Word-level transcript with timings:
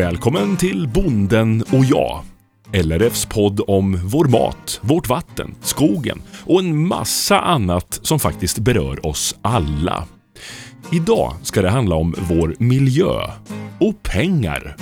Välkommen 0.00 0.56
till 0.56 0.88
Bonden 0.88 1.62
och 1.62 1.84
jag. 1.84 2.22
LRFs 2.72 3.26
podd 3.26 3.60
om 3.66 4.00
vår 4.04 4.24
mat, 4.24 4.80
vårt 4.82 5.08
vatten, 5.08 5.54
skogen 5.60 6.22
och 6.44 6.60
en 6.60 6.86
massa 6.88 7.40
annat 7.40 8.00
som 8.02 8.18
faktiskt 8.18 8.58
berör 8.58 9.06
oss 9.06 9.36
alla. 9.42 10.04
Idag 10.92 11.34
ska 11.42 11.62
det 11.62 11.70
handla 11.70 11.96
om 11.96 12.14
vår 12.18 12.54
miljö 12.58 13.30
och 13.80 14.02
pengar. 14.02 14.76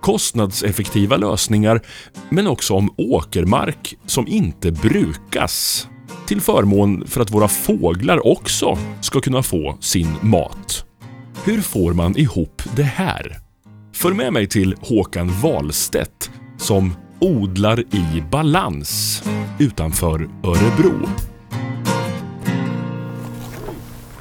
Kostnadseffektiva 0.00 1.16
lösningar, 1.16 1.80
men 2.28 2.46
också 2.46 2.74
om 2.74 2.94
åkermark 2.96 3.96
som 4.06 4.28
inte 4.28 4.72
brukas. 4.72 5.88
Till 6.26 6.40
förmån 6.40 7.06
för 7.06 7.20
att 7.20 7.30
våra 7.30 7.48
fåglar 7.48 8.26
också 8.26 8.78
ska 9.00 9.20
kunna 9.20 9.42
få 9.42 9.78
sin 9.80 10.08
mat. 10.22 10.84
Hur 11.44 11.60
får 11.60 11.92
man 11.92 12.16
ihop 12.16 12.62
det 12.76 12.82
här? 12.82 13.43
Följ 13.94 14.14
med 14.16 14.32
mig 14.32 14.46
till 14.48 14.76
Håkan 14.80 15.32
Wahlstedt 15.42 16.30
som 16.58 16.96
odlar 17.20 17.80
i 17.80 18.22
balans 18.30 19.22
utanför 19.58 20.28
Örebro. 20.44 21.08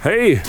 Hej! 0.01 0.43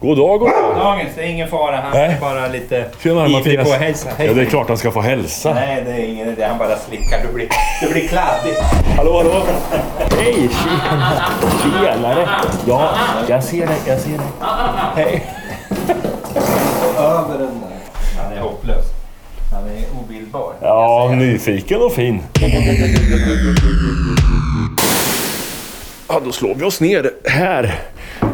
God 0.00 0.16
dag, 0.18 0.40
god 0.40 0.50
dag. 0.50 0.76
Dagens, 0.76 1.10
det 1.16 1.22
är 1.22 1.26
ingen 1.26 1.48
fara. 1.48 1.76
Han 1.80 1.90
Nej. 1.92 2.14
är 2.16 2.20
bara 2.20 2.48
lite 2.48 2.90
Tjena 3.02 3.28
Mattias. 3.28 3.68
på 3.68 3.74
hälsa. 3.74 4.08
Hej. 4.18 4.26
Ja, 4.26 4.32
det 4.34 4.40
är 4.40 4.46
klart 4.46 4.68
han 4.68 4.78
ska 4.78 4.90
få 4.90 5.00
hälsa. 5.00 5.54
Nej, 5.54 5.82
det 5.86 5.90
är 5.92 6.04
ingen 6.04 6.28
idé. 6.28 6.44
Han 6.44 6.58
bara 6.58 6.76
slickar. 6.76 7.26
Du 7.26 7.32
blir, 7.32 7.48
du 7.82 7.92
blir 7.92 8.08
kladdig. 8.08 8.54
Hallå, 8.96 9.16
hallå! 9.16 9.42
Hej! 10.40 10.48
Tjena! 10.48 11.22
Tjenare! 11.62 12.28
Ja, 12.66 12.94
jag 13.28 13.44
ser 13.44 13.66
dig, 13.66 13.78
jag 13.86 14.00
ser 14.00 14.10
dig. 14.10 14.26
Hej! 14.96 15.26
Över 16.98 17.38
den 17.38 17.60
där. 17.60 18.22
Han 18.22 18.32
är 18.32 18.40
hopplös. 18.40 18.84
Han 19.52 19.64
är 19.64 19.84
obildbar. 20.04 20.52
Ja, 20.62 21.12
nyfiken 21.16 21.82
och 21.82 21.92
fin. 21.92 22.22
Ja, 26.08 26.20
då 26.24 26.32
slår 26.32 26.54
vi 26.54 26.64
oss 26.64 26.80
ner 26.80 27.10
här 27.24 27.78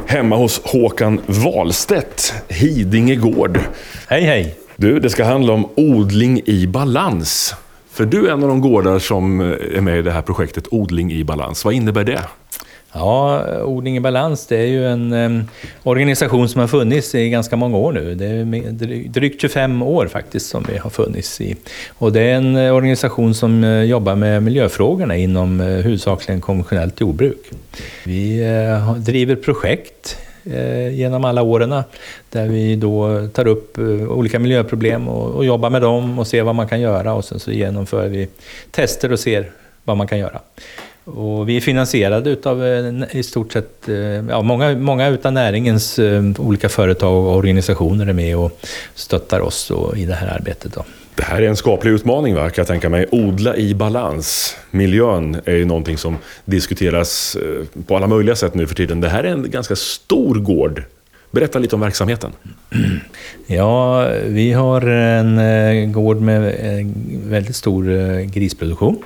hemma 0.07 0.37
hos 0.37 0.61
Håkan 0.65 1.21
Wahlstedt, 1.27 2.35
Hidinge 2.49 3.15
gård. 3.15 3.61
Hej, 4.09 4.23
hej. 4.23 4.55
Du, 4.77 5.01
det 5.01 5.11
ska 5.11 5.25
handla 5.25 5.53
om 5.53 5.69
odling 5.77 6.41
i 6.45 6.67
balans. 6.67 7.55
För 7.97 8.07
du 8.07 8.29
är 8.29 8.33
en 8.33 8.43
av 8.43 8.49
de 8.49 8.61
gårdar 8.61 8.99
som 8.99 9.41
eh, 9.41 9.77
är 9.77 9.81
med 9.81 9.99
i 9.99 10.03
det 10.03 10.11
här 10.11 10.23
projektet 10.23 10.65
Odling 10.71 11.13
i 11.13 11.25
balans. 11.25 11.65
Vad 11.65 11.75
innebär 11.75 12.05
det? 12.05 12.21
Ja, 12.93 13.45
Odling 13.65 13.97
i 13.97 14.01
balans 14.01 14.47
det 14.47 14.57
är 14.57 14.67
ju 14.67 14.87
en 14.87 15.13
em, 15.13 15.45
organisation 15.83 16.49
som 16.49 16.61
har 16.61 16.69
funnits 16.69 17.15
i 17.15 17.31
ganska 17.31 17.57
många 17.57 17.77
år 17.77 17.93
nu. 17.93 18.15
Det 18.15 18.27
är 18.27 19.09
drygt 19.09 19.41
25 19.41 19.83
år 19.83 20.07
faktiskt 20.07 20.47
som 20.47 20.67
vi 20.73 20.79
har 20.79 20.91
funnits 20.91 21.41
i. 21.41 21.57
Och 21.99 22.13
det 22.13 22.21
är 22.21 22.35
en 22.35 22.57
eh, 22.57 22.75
organisation 22.75 23.35
som 23.35 23.65
eh, 23.65 23.83
jobbar 23.83 24.15
med 24.15 24.43
miljöfrågorna 24.43 25.17
inom 25.17 25.61
eh, 25.61 25.67
huvudsakligen 25.67 26.41
konventionellt 26.41 27.01
jordbruk. 27.01 27.51
Vi 28.05 28.41
eh, 28.41 28.95
driver 28.95 29.37
projekt 29.37 30.19
Eh, 30.51 30.95
genom 30.95 31.25
alla 31.25 31.43
åren 31.43 31.73
eh, 31.73 31.83
där 32.31 32.49
vi 32.49 32.77
då 32.77 33.29
tar 33.29 33.47
upp 33.47 33.79
eh, 33.79 33.85
olika 33.85 34.39
miljöproblem 34.39 35.09
och, 35.09 35.35
och 35.35 35.45
jobbar 35.45 35.71
med 35.71 35.83
dem 35.83 36.19
och 36.19 36.27
ser 36.27 36.43
vad 36.43 36.55
man 36.55 36.69
kan 36.69 36.81
göra 36.81 37.15
och 37.15 37.25
sen 37.25 37.41
så 37.41 37.53
genomför 37.53 38.09
vi 38.09 38.29
tester 38.71 39.13
och 39.13 39.21
ser 39.21 39.51
vad 39.85 39.97
man 39.97 40.07
kan 40.07 40.19
göra. 40.19 40.41
Och 41.05 41.49
vi 41.49 41.57
är 41.57 41.61
finansierade 41.61 42.31
utav 42.31 42.67
i 43.11 43.23
stort 43.23 43.53
sett, 43.53 43.89
ja, 44.29 44.43
många, 44.43 44.77
många 44.77 45.09
utav 45.09 45.33
näringens 45.33 45.99
olika 46.39 46.69
företag 46.69 47.27
och 47.27 47.37
organisationer 47.37 48.07
är 48.07 48.13
med 48.13 48.37
och 48.37 48.61
stöttar 48.95 49.41
oss 49.41 49.73
i 49.97 50.05
det 50.05 50.15
här 50.15 50.29
arbetet. 50.29 50.75
Då. 50.75 50.85
Det 51.17 51.23
här 51.23 51.43
är 51.43 51.49
en 51.49 51.57
skaplig 51.57 51.91
utmaning, 51.91 52.35
va? 52.35 52.51
kan 52.51 52.63
jag 52.63 52.67
tänka 52.67 52.89
mig. 52.89 53.07
Odla 53.11 53.57
i 53.57 53.75
balans. 53.75 54.57
Miljön 54.71 55.41
är 55.45 55.55
ju 55.55 55.65
någonting 55.65 55.99
som 55.99 56.17
diskuteras 56.45 57.37
eh, 57.37 57.83
på 57.87 57.97
alla 57.97 58.07
möjliga 58.07 58.37
sätt 58.37 58.55
nu 58.55 58.67
för 58.67 58.75
tiden. 58.75 59.01
Det 59.01 59.09
här 59.09 59.25
är 59.25 59.33
en 59.33 59.51
ganska 59.51 59.77
stor 59.77 60.35
gård. 60.35 60.83
Berätta 61.31 61.59
lite 61.59 61.75
om 61.75 61.81
verksamheten. 61.81 62.33
Ja, 63.47 64.09
vi 64.27 64.53
har 64.53 64.81
en 64.87 65.39
eh, 65.39 65.91
gård 65.91 66.21
med 66.21 66.47
eh, 66.47 66.87
väldigt 67.31 67.57
stor 67.57 67.85
grisproduktion. 68.23 69.03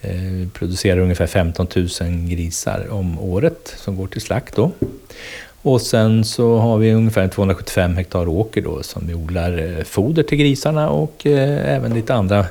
Vi 0.00 0.48
producerar 0.52 1.00
ungefär 1.00 1.26
15 1.26 1.66
000 1.74 1.88
grisar 2.28 2.86
om 2.90 3.18
året 3.18 3.74
som 3.76 3.96
går 3.96 4.06
till 4.06 4.20
slakt. 4.20 4.56
Då. 4.56 4.72
Och 5.66 5.80
sen 5.80 6.24
så 6.24 6.58
har 6.58 6.78
vi 6.78 6.92
ungefär 6.92 7.28
275 7.28 7.96
hektar 7.96 8.28
åker 8.28 8.62
då 8.62 8.82
som 8.82 9.06
vi 9.06 9.14
odlar 9.14 9.78
eh, 9.78 9.84
foder 9.84 10.22
till 10.22 10.38
grisarna 10.38 10.88
och 10.88 11.26
eh, 11.26 11.74
även 11.74 11.94
lite 11.94 12.14
andra 12.14 12.46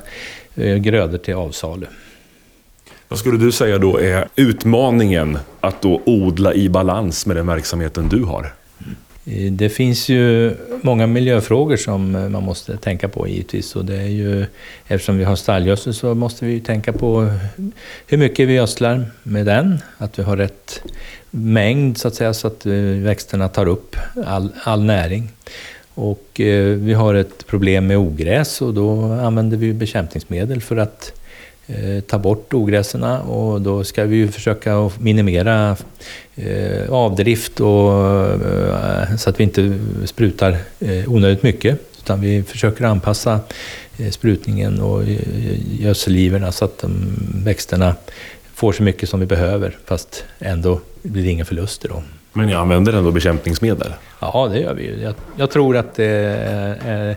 eh, 0.54 0.76
grödor 0.76 1.18
till 1.18 1.34
avsalu. 1.34 1.86
Vad 3.08 3.18
skulle 3.18 3.38
du 3.38 3.52
säga 3.52 3.78
då 3.78 3.98
är 3.98 4.28
utmaningen 4.36 5.38
att 5.60 5.82
då 5.82 6.02
odla 6.06 6.54
i 6.54 6.68
balans 6.68 7.26
med 7.26 7.36
den 7.36 7.46
verksamheten 7.46 8.08
du 8.08 8.24
har? 8.24 8.52
Eh, 9.26 9.52
det 9.52 9.68
finns 9.68 10.08
ju 10.08 10.54
många 10.82 11.06
miljöfrågor 11.06 11.76
som 11.76 12.14
eh, 12.14 12.28
man 12.28 12.42
måste 12.42 12.76
tänka 12.76 13.08
på 13.08 13.28
givetvis. 13.28 13.76
Och 13.76 13.84
det 13.84 13.96
är 13.96 14.08
ju, 14.08 14.46
eftersom 14.86 15.18
vi 15.18 15.24
har 15.24 15.36
stallgödsel 15.36 15.94
så 15.94 16.14
måste 16.14 16.44
vi 16.44 16.52
ju 16.52 16.60
tänka 16.60 16.92
på 16.92 17.30
hur 18.06 18.18
mycket 18.18 18.48
vi 18.48 18.54
gödslar 18.54 19.04
med 19.22 19.46
den. 19.46 19.78
Att 19.98 20.18
vi 20.18 20.22
har 20.22 20.36
rätt 20.36 20.82
mängd 21.30 21.98
så 21.98 22.08
att 22.08 22.14
säga 22.14 22.34
så 22.34 22.46
att 22.46 22.66
eh, 22.66 22.72
växterna 23.02 23.48
tar 23.48 23.66
upp 23.68 23.96
all, 24.26 24.52
all 24.62 24.84
näring. 24.84 25.28
Och 25.94 26.40
eh, 26.40 26.76
vi 26.76 26.94
har 26.94 27.14
ett 27.14 27.46
problem 27.46 27.86
med 27.86 27.98
ogräs 27.98 28.62
och 28.62 28.74
då 28.74 29.12
använder 29.12 29.56
vi 29.56 29.72
bekämpningsmedel 29.72 30.60
för 30.60 30.76
att 30.76 31.12
eh, 31.12 31.25
ta 32.06 32.18
bort 32.18 32.54
ogräserna 32.54 33.20
och 33.20 33.60
då 33.60 33.84
ska 33.84 34.04
vi 34.04 34.16
ju 34.16 34.28
försöka 34.28 34.90
minimera 34.98 35.76
eh, 36.36 36.90
avdrift 36.90 37.60
och, 37.60 37.92
eh, 38.46 39.16
så 39.16 39.30
att 39.30 39.40
vi 39.40 39.44
inte 39.44 39.78
sprutar 40.04 40.56
eh, 40.80 41.12
onödigt 41.12 41.42
mycket. 41.42 41.80
Utan 41.98 42.20
vi 42.20 42.42
försöker 42.42 42.84
anpassa 42.84 43.40
eh, 43.98 44.10
sprutningen 44.10 44.80
och 44.80 45.02
eh, 45.02 45.80
gödselgivorna 45.80 46.52
så 46.52 46.64
att 46.64 46.84
växterna 47.44 47.94
får 48.54 48.72
så 48.72 48.82
mycket 48.82 49.08
som 49.08 49.20
vi 49.20 49.26
behöver 49.26 49.76
fast 49.84 50.24
ändå 50.38 50.80
blir 51.02 51.22
det 51.22 51.30
inga 51.30 51.44
förluster. 51.44 51.88
Då. 51.88 52.02
Men 52.32 52.48
jag 52.48 52.60
använder 52.60 52.92
ändå 52.92 53.10
bekämpningsmedel. 53.10 53.92
Ja, 54.20 54.48
det 54.52 54.58
gör 54.58 54.74
vi 54.74 55.12
jag 55.36 55.50
tror 55.50 55.76
att 55.76 55.94
det 55.94 56.06
är 56.84 57.16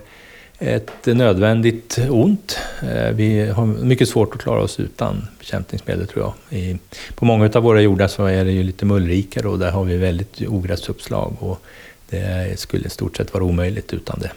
ett 0.59 1.06
nödvändigt 1.06 2.00
ont. 2.09 2.58
Eh, 2.81 3.09
Vi 3.12 3.50
har 3.50 3.66
mycket 3.66 4.09
svårt 4.09 4.36
att 4.36 4.42
klara 4.42 4.62
oss 4.62 4.80
utan 4.80 5.28
bekämpningsmedel 5.40 6.08
tror 6.08 6.24
jag. 6.50 6.59
I, 6.59 6.78
på 7.16 7.25
många 7.25 7.50
av 7.53 7.64
våra 7.64 7.81
jordar 7.81 8.08
så 8.08 8.25
är 8.25 8.46
det 8.46 8.52
ju 8.52 8.64
lite 8.64 8.86
mullrikare 8.86 9.48
och 9.48 9.59
där 9.59 9.72
har 9.72 9.84
vi 9.84 9.98
väldigt 9.98 10.42
ogräsuppslag 10.48 11.34
och 11.40 11.62
det 12.09 12.59
skulle 12.59 12.86
i 12.88 12.90
stort 12.90 13.18
sett 13.18 13.34
vara 13.34 13.44
omöjligt 13.44 13.94
utan 13.94 14.19
det. 14.19 14.31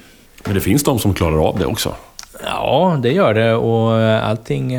Men 0.44 0.54
det 0.54 0.60
finns 0.60 0.84
de 0.84 0.98
som 0.98 1.14
klarar 1.14 1.48
av 1.48 1.58
det 1.58 1.66
också. 1.66 1.94
Ja, 2.44 2.98
det 3.02 3.12
gör 3.12 3.34
det 3.34 3.54
och 3.54 3.92
allting 4.28 4.78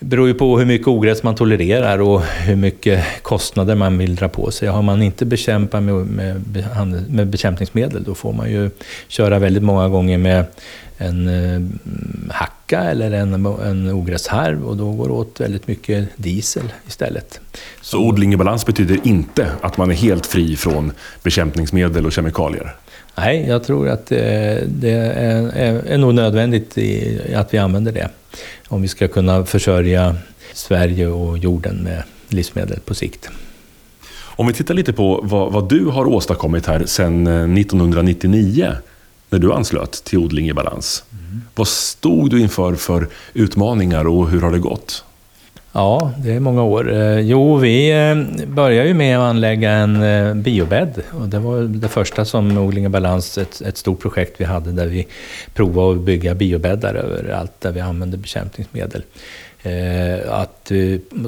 eh, 0.00 0.06
beror 0.06 0.28
ju 0.28 0.34
på 0.34 0.58
hur 0.58 0.66
mycket 0.66 0.88
ogräs 0.88 1.22
man 1.22 1.34
tolererar 1.34 1.98
och 1.98 2.20
hur 2.22 2.56
mycket 2.56 3.04
kostnader 3.22 3.74
man 3.74 3.98
vill 3.98 4.14
dra 4.14 4.28
på 4.28 4.50
sig. 4.50 4.68
Har 4.68 4.82
man 4.82 5.02
inte 5.02 5.24
bekämpat 5.24 5.82
med, 5.82 5.94
med, 5.94 7.10
med 7.10 7.26
bekämpningsmedel 7.26 8.04
då 8.04 8.14
får 8.14 8.32
man 8.32 8.50
ju 8.50 8.70
köra 9.08 9.38
väldigt 9.38 9.62
många 9.62 9.88
gånger 9.88 10.18
med 10.18 10.44
en 11.00 11.28
eh, 11.28 11.60
hacka 12.34 12.80
eller 12.80 13.10
en, 13.10 13.46
en 13.46 13.90
ogräshärv 13.90 14.64
och 14.64 14.76
då 14.76 14.92
går 14.92 15.08
det 15.08 15.14
åt 15.14 15.40
väldigt 15.40 15.68
mycket 15.68 16.08
diesel 16.16 16.72
istället. 16.88 17.40
Så 17.80 17.98
odling 17.98 18.32
i 18.32 18.36
balans 18.36 18.66
betyder 18.66 18.98
inte 19.04 19.46
att 19.60 19.76
man 19.76 19.90
är 19.90 19.94
helt 19.94 20.26
fri 20.26 20.56
från 20.56 20.92
bekämpningsmedel 21.22 22.06
och 22.06 22.12
kemikalier. 22.12 22.74
Nej, 23.16 23.44
jag 23.48 23.64
tror 23.64 23.88
att 23.88 24.06
det, 24.06 24.64
det 24.66 24.90
är, 24.90 25.48
är, 25.48 25.82
är 25.86 25.98
nog 25.98 26.14
nödvändigt 26.14 26.78
att 27.34 27.54
vi 27.54 27.58
använder 27.58 27.92
det 27.92 28.08
om 28.70 28.82
vi 28.82 28.88
ska 28.88 29.08
kunna 29.08 29.44
försörja 29.44 30.16
Sverige 30.54 31.06
och 31.06 31.38
jorden 31.38 31.76
med 31.76 32.02
livsmedel 32.28 32.80
på 32.80 32.94
sikt. 32.94 33.30
Om 34.12 34.46
vi 34.46 34.52
tittar 34.52 34.74
lite 34.74 34.92
på 34.92 35.20
vad, 35.22 35.52
vad 35.52 35.68
du 35.68 35.84
har 35.84 36.06
åstadkommit 36.06 36.66
här 36.66 36.86
sedan 36.86 37.26
eh, 37.26 37.32
1999 37.32 38.72
när 39.30 39.38
du 39.38 39.52
anslöt 39.52 40.04
till 40.04 40.18
odling 40.18 40.48
i 40.48 40.52
balans. 40.52 41.04
Vad 41.54 41.68
stod 41.68 42.30
du 42.30 42.40
inför 42.40 42.74
för 42.74 43.08
utmaningar 43.34 44.06
och 44.06 44.30
hur 44.30 44.40
har 44.40 44.52
det 44.52 44.58
gått? 44.58 45.04
Ja, 45.72 46.12
det 46.18 46.32
är 46.32 46.40
många 46.40 46.62
år. 46.62 46.92
Eh, 46.92 47.20
jo, 47.20 47.56
vi 47.56 47.90
eh, 47.90 48.46
började 48.46 48.88
ju 48.88 48.94
med 48.94 49.18
att 49.18 49.30
anlägga 49.30 49.70
en 49.70 50.02
eh, 50.02 50.34
biobädd. 50.34 51.02
Och 51.12 51.28
det 51.28 51.38
var 51.38 51.60
det 51.60 51.88
första 51.88 52.24
som 52.24 52.58
Odling 52.58 52.84
och 52.84 52.90
balans, 52.90 53.38
ett, 53.38 53.60
ett 53.60 53.76
stort 53.76 54.00
projekt 54.00 54.40
vi 54.40 54.44
hade 54.44 54.72
där 54.72 54.86
vi 54.86 55.06
provade 55.54 55.90
att 55.90 56.00
bygga 56.04 56.34
biobäddar 56.34 56.94
överallt 56.94 57.52
där 57.58 57.72
vi 57.72 57.80
använde 57.80 58.16
bekämpningsmedel. 58.16 59.02
Att 60.28 60.72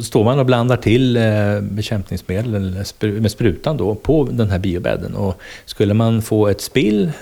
står 0.03 0.25
man 0.25 0.39
och 0.39 0.47
blandar 0.47 0.77
till 0.77 1.19
bekämpningsmedel 1.61 2.85
med 3.03 3.31
sprutan 3.31 3.77
då 3.77 3.95
på 3.95 4.29
den 4.33 4.50
här 4.50 4.59
biobädden 4.59 5.15
och 5.15 5.41
skulle 5.65 5.95
man 5.95 6.23
få 6.23 6.49
ett 6.49 6.61
spill 6.61 7.12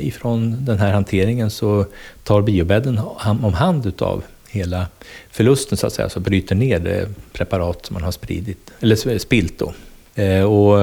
ifrån 0.00 0.64
den 0.64 0.78
här 0.78 0.92
hanteringen 0.92 1.50
så 1.50 1.84
tar 2.24 2.42
biobädden 2.42 3.00
om 3.42 3.54
hand 3.54 3.86
utav 3.86 4.22
hela 4.50 4.86
förlusten 5.30 5.78
så 5.78 5.86
att 5.86 5.92
säga, 5.92 6.08
så 6.08 6.20
bryter 6.20 6.54
ner 6.54 6.78
det 6.78 7.08
preparat 7.32 7.86
som 7.86 7.94
man 7.94 8.02
har 8.02 8.12
spridit, 8.12 8.70
eller 8.80 9.18
spilt 9.18 9.58
då. 9.58 9.66
Och 10.46 10.78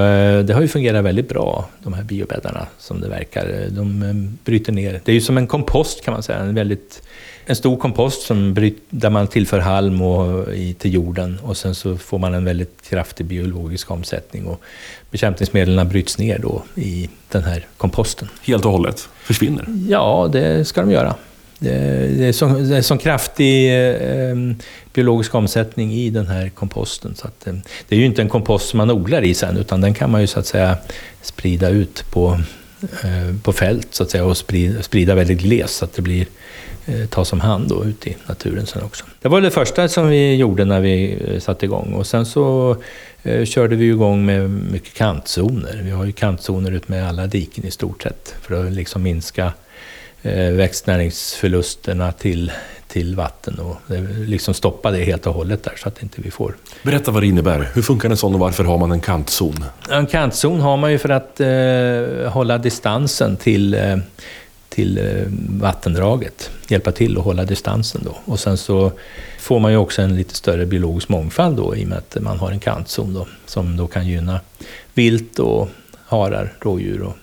det 0.46 0.54
har 0.54 0.62
ju 0.62 0.68
fungerat 0.68 1.06
väldigt 1.06 1.30
bra, 1.30 1.70
de 1.84 1.94
här 1.94 2.04
biobäddarna, 2.04 2.68
som 2.78 3.02
det 3.02 3.10
verkar. 3.10 3.68
De 3.70 4.38
bryter 4.46 4.72
ner. 4.72 5.02
Det 5.06 5.12
är 5.12 5.14
ju 5.14 5.22
som 5.22 5.38
en 5.38 5.48
kompost 5.48 6.04
kan 6.04 6.14
man 6.14 6.24
säga, 6.24 6.40
en 6.40 6.56
väldigt 6.56 7.02
en 7.50 7.56
stor 7.56 7.78
kompost 7.78 8.22
som 8.22 8.54
bryt, 8.54 8.84
där 8.90 9.10
man 9.10 9.28
tillför 9.28 9.60
halm 9.60 10.02
och, 10.02 10.54
i, 10.54 10.74
till 10.74 10.94
jorden 10.94 11.40
och 11.44 11.58
sen 11.58 11.76
så 11.76 11.98
får 11.98 12.20
man 12.20 12.34
en 12.34 12.46
väldigt 12.46 12.82
kraftig 12.90 13.26
biologisk 13.26 13.92
omsättning 13.92 14.46
och 14.46 14.62
bekämpningsmedlen 15.12 15.90
bryts 15.90 16.18
ner 16.18 16.40
då 16.40 16.64
i 16.76 17.10
den 17.32 17.44
här 17.44 17.66
komposten. 17.78 18.28
Helt 18.42 18.66
och 18.66 18.72
hållet? 18.72 19.10
Försvinner? 19.24 19.66
Ja, 19.90 20.30
det 20.32 20.66
ska 20.68 20.82
de 20.82 20.92
göra. 20.92 21.16
Det, 21.60 22.28
är 22.28 22.32
sån, 22.32 22.70
det 22.70 22.78
är 22.78 22.82
sån 22.82 22.98
kraftig 22.98 23.86
eh, 24.30 24.36
biologisk 24.94 25.36
omsättning 25.36 25.94
i 25.94 26.10
den 26.10 26.28
här 26.28 26.50
komposten. 26.50 27.16
Så 27.16 27.28
att, 27.28 27.48
eh, 27.48 27.54
det 27.88 27.96
är 27.96 28.00
ju 28.00 28.06
inte 28.06 28.22
en 28.22 28.30
kompost 28.30 28.70
som 28.70 28.78
man 28.78 28.92
odlar 28.92 29.22
i 29.22 29.34
sen, 29.34 29.58
utan 29.58 29.82
den 29.82 29.94
kan 29.94 30.12
man 30.12 30.22
ju 30.22 30.28
så 30.28 30.40
att 30.40 30.48
säga 30.48 30.78
sprida 31.22 31.70
ut 31.70 32.04
på, 32.12 32.40
eh, 32.82 33.36
på 33.44 33.54
fält 33.54 33.88
så 33.92 34.04
att 34.04 34.10
säga, 34.10 34.26
och 34.26 34.38
sprida, 34.38 34.82
sprida 34.82 35.16
väldigt 35.16 35.42
glest 35.42 35.76
så 35.76 35.86
att 35.86 35.94
det 35.94 36.02
blir 36.02 36.26
eh, 36.86 37.06
tas 37.06 37.34
om 37.34 37.40
hand 37.40 37.70
då, 37.70 37.86
ute 37.86 38.10
i 38.10 38.18
naturen 38.26 38.66
sen 38.66 38.84
också. 38.84 39.06
Det 39.22 39.28
var 39.28 39.42
det 39.42 39.52
första 39.52 39.88
som 39.88 40.08
vi 40.08 40.36
gjorde 40.36 40.66
när 40.66 40.82
vi 40.82 41.18
eh, 41.28 41.40
satte 41.40 41.66
igång 41.66 41.94
och 41.94 42.08
sen 42.08 42.26
så 42.26 42.76
eh, 43.24 43.46
körde 43.46 43.76
vi 43.76 43.86
igång 43.86 44.26
med 44.26 44.50
mycket 44.50 44.94
kantzoner. 44.94 45.82
Vi 45.84 45.92
har 45.92 46.06
ju 46.06 46.12
kantzoner 46.12 46.72
ut 46.72 46.88
med 46.88 47.08
alla 47.08 47.28
diken 47.28 47.66
i 47.66 47.72
stort 47.72 48.04
sett 48.04 48.36
för 48.42 48.68
att 48.68 48.74
liksom 48.74 49.04
minska 49.04 49.46
eh, 49.46 49.52
växtnäringsförlusterna 50.52 52.12
till, 52.12 52.52
till 52.88 53.16
vatten 53.16 53.60
och 53.60 53.76
liksom 54.18 54.54
stoppa 54.54 54.92
det 54.92 55.04
helt 55.04 55.28
och 55.28 55.34
hållet 55.34 55.64
där 55.64 55.74
så 55.78 55.88
att 55.88 56.04
inte 56.04 56.22
vi 56.22 56.32
får... 56.32 56.56
Berätta 56.84 57.12
vad 57.12 57.24
det 57.24 57.28
innebär. 57.28 57.70
Hur 57.74 57.82
funkar 57.82 58.10
en 58.10 58.18
sån 58.18 58.34
och 58.34 58.40
varför 58.40 58.64
har 58.64 58.78
man 58.78 58.92
en 58.92 59.02
kantzon? 59.02 59.66
En 59.90 60.08
kantzon 60.08 60.60
har 60.60 60.78
man 60.78 60.92
ju 60.92 60.98
för 60.98 61.10
att 61.10 61.40
eh, 61.40 62.32
hålla 62.32 62.58
distansen 62.58 63.38
till 63.38 63.74
eh, 63.74 63.98
till 64.78 64.98
eh, 64.98 65.28
vattendraget. 65.62 66.52
Hjälpa 66.68 66.92
till 66.92 67.18
att 67.18 67.24
hålla 67.24 67.44
distansen 67.44 68.02
då. 68.06 68.18
Och 68.26 68.40
sen 68.40 68.58
så 68.58 68.92
får 69.40 69.60
man 69.60 69.72
ju 69.72 69.78
också 69.78 70.02
en 70.02 70.16
lite 70.16 70.36
större 70.36 70.66
biologisk 70.66 71.10
mångfald 71.10 71.58
då 71.58 71.76
i 71.76 71.84
och 71.84 71.88
med 71.88 71.98
att 71.98 72.18
man 72.22 72.40
har 72.40 72.52
en 72.52 72.60
kantzon 72.60 73.14
då, 73.14 73.28
som 73.46 73.78
då 73.78 73.88
kan 73.88 74.08
gynna 74.08 74.40
vilt 74.94 75.40
och 75.40 75.70
harar, 76.06 76.54
rådjur 76.60 77.02
och, 77.02 77.16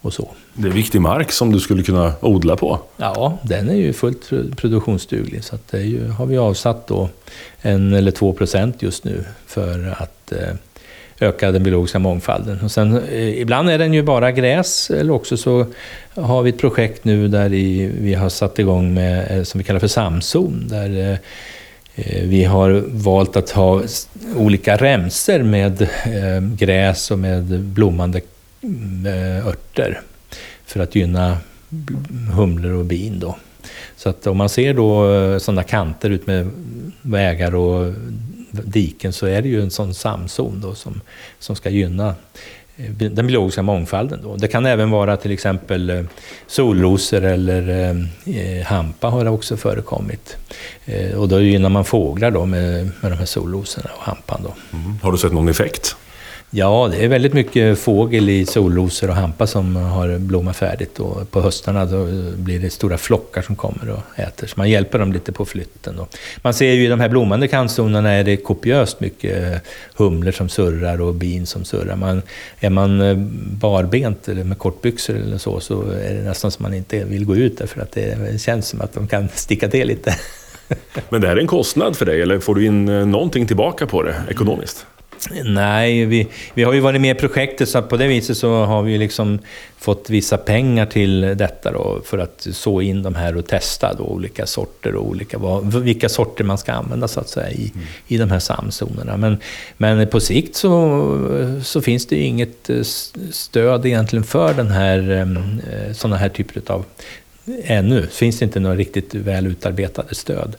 och 0.00 0.12
så. 0.12 0.30
Det 0.62 0.68
är 0.68 0.72
viktig 0.72 1.00
mark 1.00 1.32
som 1.32 1.52
du 1.52 1.60
skulle 1.60 1.82
kunna 1.82 2.12
odla 2.20 2.56
på. 2.56 2.78
Ja, 2.96 3.38
den 3.42 3.68
är 3.68 3.74
ju 3.74 3.92
fullt 3.92 4.30
produktionsduglig. 4.56 5.44
Så 5.44 5.54
att 5.54 5.68
det 5.68 5.82
ju, 5.82 6.08
har 6.08 6.26
vi 6.26 6.38
avsatt 6.38 6.86
då 6.86 7.08
en 7.62 7.94
eller 7.94 8.10
två 8.10 8.32
procent 8.32 8.82
just 8.82 9.04
nu 9.04 9.24
för 9.46 9.96
att 9.98 10.32
eh, 10.32 10.54
öka 11.20 11.52
den 11.52 11.62
biologiska 11.62 11.98
mångfalden. 11.98 12.60
Och 12.60 12.70
sen, 12.70 13.02
eh, 13.08 13.40
ibland 13.40 13.70
är 13.70 13.78
den 13.78 13.94
ju 13.94 14.02
bara 14.02 14.32
gräs, 14.32 14.90
eller 14.90 15.12
också 15.12 15.36
så 15.36 15.66
har 16.14 16.42
vi 16.42 16.50
ett 16.50 16.58
projekt 16.58 17.04
nu 17.04 17.28
där 17.28 17.48
vi 18.00 18.14
har 18.14 18.28
satt 18.28 18.58
igång 18.58 18.94
med, 18.94 19.38
eh, 19.38 19.42
som 19.42 19.58
vi 19.58 19.64
kallar 19.64 19.80
för 19.80 19.88
samzon, 19.88 20.68
där 20.68 21.18
vi 22.22 22.44
har 22.44 22.84
valt 22.86 23.36
att 23.36 23.50
ha 23.50 23.82
olika 24.36 24.76
remser 24.76 25.42
med 25.42 25.88
gräs 26.58 27.10
och 27.10 27.18
med 27.18 27.60
blommande 27.60 28.20
mm, 28.62 29.06
örter 29.46 30.00
för 30.70 30.80
att 30.80 30.94
gynna 30.94 31.38
humlor 32.34 32.72
och 32.72 32.84
bin. 32.84 33.20
Då. 33.20 33.36
Så 33.96 34.08
att 34.08 34.26
om 34.26 34.36
man 34.36 34.48
ser 34.48 34.74
då 34.74 35.12
eh, 35.12 35.38
sådana 35.38 35.62
kanter 35.62 36.10
ut 36.10 36.26
med 36.26 36.50
vägar 37.02 37.54
och 37.54 37.94
diken 38.50 39.12
så 39.12 39.26
är 39.26 39.42
det 39.42 39.48
ju 39.48 39.62
en 39.62 39.70
sån 39.70 39.94
samzon 39.94 40.60
då 40.60 40.74
som, 40.74 41.00
som 41.38 41.56
ska 41.56 41.70
gynna 41.70 42.14
eh, 42.76 42.90
den 42.90 43.26
biologiska 43.26 43.62
mångfalden. 43.62 44.20
Då. 44.22 44.36
Det 44.36 44.48
kan 44.48 44.66
även 44.66 44.90
vara 44.90 45.16
till 45.16 45.30
exempel 45.30 45.90
eh, 45.90 46.02
solrosor 46.46 47.24
eller 47.24 47.90
eh, 48.24 48.66
hampa 48.66 49.08
har 49.08 49.24
det 49.24 49.30
också 49.30 49.56
förekommit. 49.56 50.36
Eh, 50.84 51.18
och 51.18 51.28
då 51.28 51.40
gynnar 51.40 51.68
man 51.68 51.84
fåglar 51.84 52.30
då 52.30 52.46
med, 52.46 52.90
med 53.00 53.12
de 53.12 53.18
här 53.18 53.26
solrosorna 53.26 53.90
och 53.96 54.02
hampan. 54.02 54.40
Då. 54.42 54.78
Mm. 54.78 54.98
Har 55.02 55.12
du 55.12 55.18
sett 55.18 55.32
någon 55.32 55.48
effekt? 55.48 55.96
Ja, 56.52 56.88
det 56.92 57.04
är 57.04 57.08
väldigt 57.08 57.32
mycket 57.32 57.78
fågel 57.78 58.28
i 58.28 58.46
solrosor 58.46 59.08
och 59.08 59.14
hampa 59.14 59.46
som 59.46 59.76
har 59.76 60.18
blommat 60.18 60.56
färdigt. 60.56 61.00
Och 61.00 61.30
på 61.30 61.40
höstarna 61.40 61.84
då 61.84 62.06
blir 62.36 62.58
det 62.58 62.70
stora 62.70 62.98
flockar 62.98 63.42
som 63.42 63.56
kommer 63.56 63.90
och 63.90 64.18
äter. 64.20 64.46
Så 64.46 64.54
man 64.56 64.70
hjälper 64.70 64.98
dem 64.98 65.12
lite 65.12 65.32
på 65.32 65.44
flytten. 65.44 65.98
Och 65.98 66.16
man 66.42 66.54
ser 66.54 66.72
ju 66.72 66.84
i 66.84 66.88
de 66.88 67.00
här 67.00 67.08
blommande 67.08 67.48
kantzonerna 67.48 68.10
är 68.10 68.24
det 68.24 68.36
kopiöst 68.36 69.00
mycket 69.00 69.62
humlor 69.96 70.32
som 70.32 70.48
surrar 70.48 71.00
och 71.00 71.14
bin 71.14 71.46
som 71.46 71.64
surrar. 71.64 71.96
Man, 71.96 72.22
är 72.60 72.70
man 72.70 73.00
eh, 73.00 73.16
barbent 73.60 74.28
eller 74.28 74.44
med 74.44 74.58
kortbyxor 74.58 75.16
eller 75.16 75.38
så, 75.38 75.60
så 75.60 75.82
är 75.82 76.14
det 76.14 76.22
nästan 76.22 76.50
som 76.50 76.62
man 76.62 76.74
inte 76.74 77.04
vill 77.04 77.24
gå 77.24 77.36
ut 77.36 77.58
där 77.58 77.66
för 77.66 77.80
att 77.80 77.92
det 77.92 78.40
känns 78.40 78.68
som 78.68 78.80
att 78.80 78.92
de 78.92 79.06
kan 79.06 79.28
sticka 79.34 79.68
till 79.68 79.88
lite. 79.88 80.16
Men 81.08 81.20
det 81.20 81.28
här 81.28 81.36
är 81.36 81.40
en 81.40 81.46
kostnad 81.46 81.96
för 81.96 82.06
dig, 82.06 82.22
eller 82.22 82.38
får 82.38 82.54
du 82.54 82.66
in 82.66 82.88
eh, 82.88 83.06
någonting 83.06 83.46
tillbaka 83.46 83.86
på 83.86 84.02
det 84.02 84.14
ekonomiskt? 84.28 84.86
Nej, 85.44 86.04
vi, 86.04 86.28
vi 86.54 86.62
har 86.62 86.72
ju 86.72 86.80
varit 86.80 87.00
med 87.00 87.16
i 87.16 87.20
projektet 87.20 87.68
så 87.68 87.82
på 87.82 87.96
det 87.96 88.06
viset 88.06 88.36
så 88.36 88.64
har 88.64 88.82
vi 88.82 88.98
liksom 88.98 89.38
fått 89.78 90.10
vissa 90.10 90.36
pengar 90.36 90.86
till 90.86 91.20
detta 91.20 91.72
då 91.72 92.00
för 92.04 92.18
att 92.18 92.46
så 92.52 92.80
in 92.80 93.02
de 93.02 93.14
här 93.14 93.36
och 93.36 93.46
testa 93.46 93.94
då 93.94 94.04
olika 94.04 94.46
sorter 94.46 94.94
och 94.94 95.06
olika, 95.06 95.38
vilka 95.62 96.08
sorter 96.08 96.44
man 96.44 96.58
ska 96.58 96.72
använda 96.72 97.08
så 97.08 97.20
att 97.20 97.28
säga 97.28 97.50
i, 97.50 97.72
mm. 97.74 97.86
i 98.08 98.18
de 98.18 98.30
här 98.30 98.38
samzonerna. 98.38 99.16
Men, 99.16 99.38
men 99.76 100.08
på 100.08 100.20
sikt 100.20 100.56
så, 100.56 101.60
så 101.64 101.80
finns 101.80 102.06
det 102.06 102.16
inget 102.16 102.70
eh, 102.70 102.82
stöd 103.30 103.86
egentligen 103.86 104.24
för 104.24 104.54
den 104.54 104.70
här, 104.70 105.10
ehm, 105.10 105.60
eh, 105.72 105.92
sådana 105.92 106.16
här 106.16 106.28
typer 106.28 106.72
av 106.72 106.84
Ännu 107.64 108.06
finns 108.06 108.38
det 108.38 108.44
inte 108.44 108.60
några 108.60 108.76
riktigt 108.76 109.14
väl 109.14 109.46
utarbetade 109.46 110.14
stöd. 110.14 110.56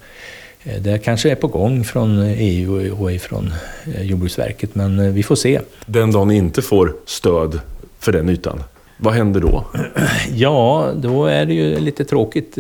Eh, 0.64 0.82
det 0.82 0.98
kanske 0.98 1.32
är 1.32 1.36
på 1.36 1.48
gång 1.48 1.84
från 1.84 2.20
EU 2.22 2.94
och 2.94 3.22
från 3.22 3.54
eh, 3.96 4.02
Jordbruksverket, 4.02 4.76
men 4.76 5.00
eh, 5.00 5.12
vi 5.12 5.24
får 5.24 5.36
se. 5.36 5.62
Den 5.86 6.12
dagen 6.12 6.28
ni 6.28 6.36
inte 6.36 6.62
får 6.62 6.96
stöd 7.06 7.60
för 8.00 8.12
den 8.12 8.30
ytan, 8.30 8.64
vad 8.98 9.14
händer 9.14 9.42
då? 9.42 9.66
Ja, 10.34 10.92
då 10.96 11.26
är 11.26 11.46
det 11.46 11.54
ju 11.54 11.80
lite 11.80 12.06
tråkigt, 12.06 12.56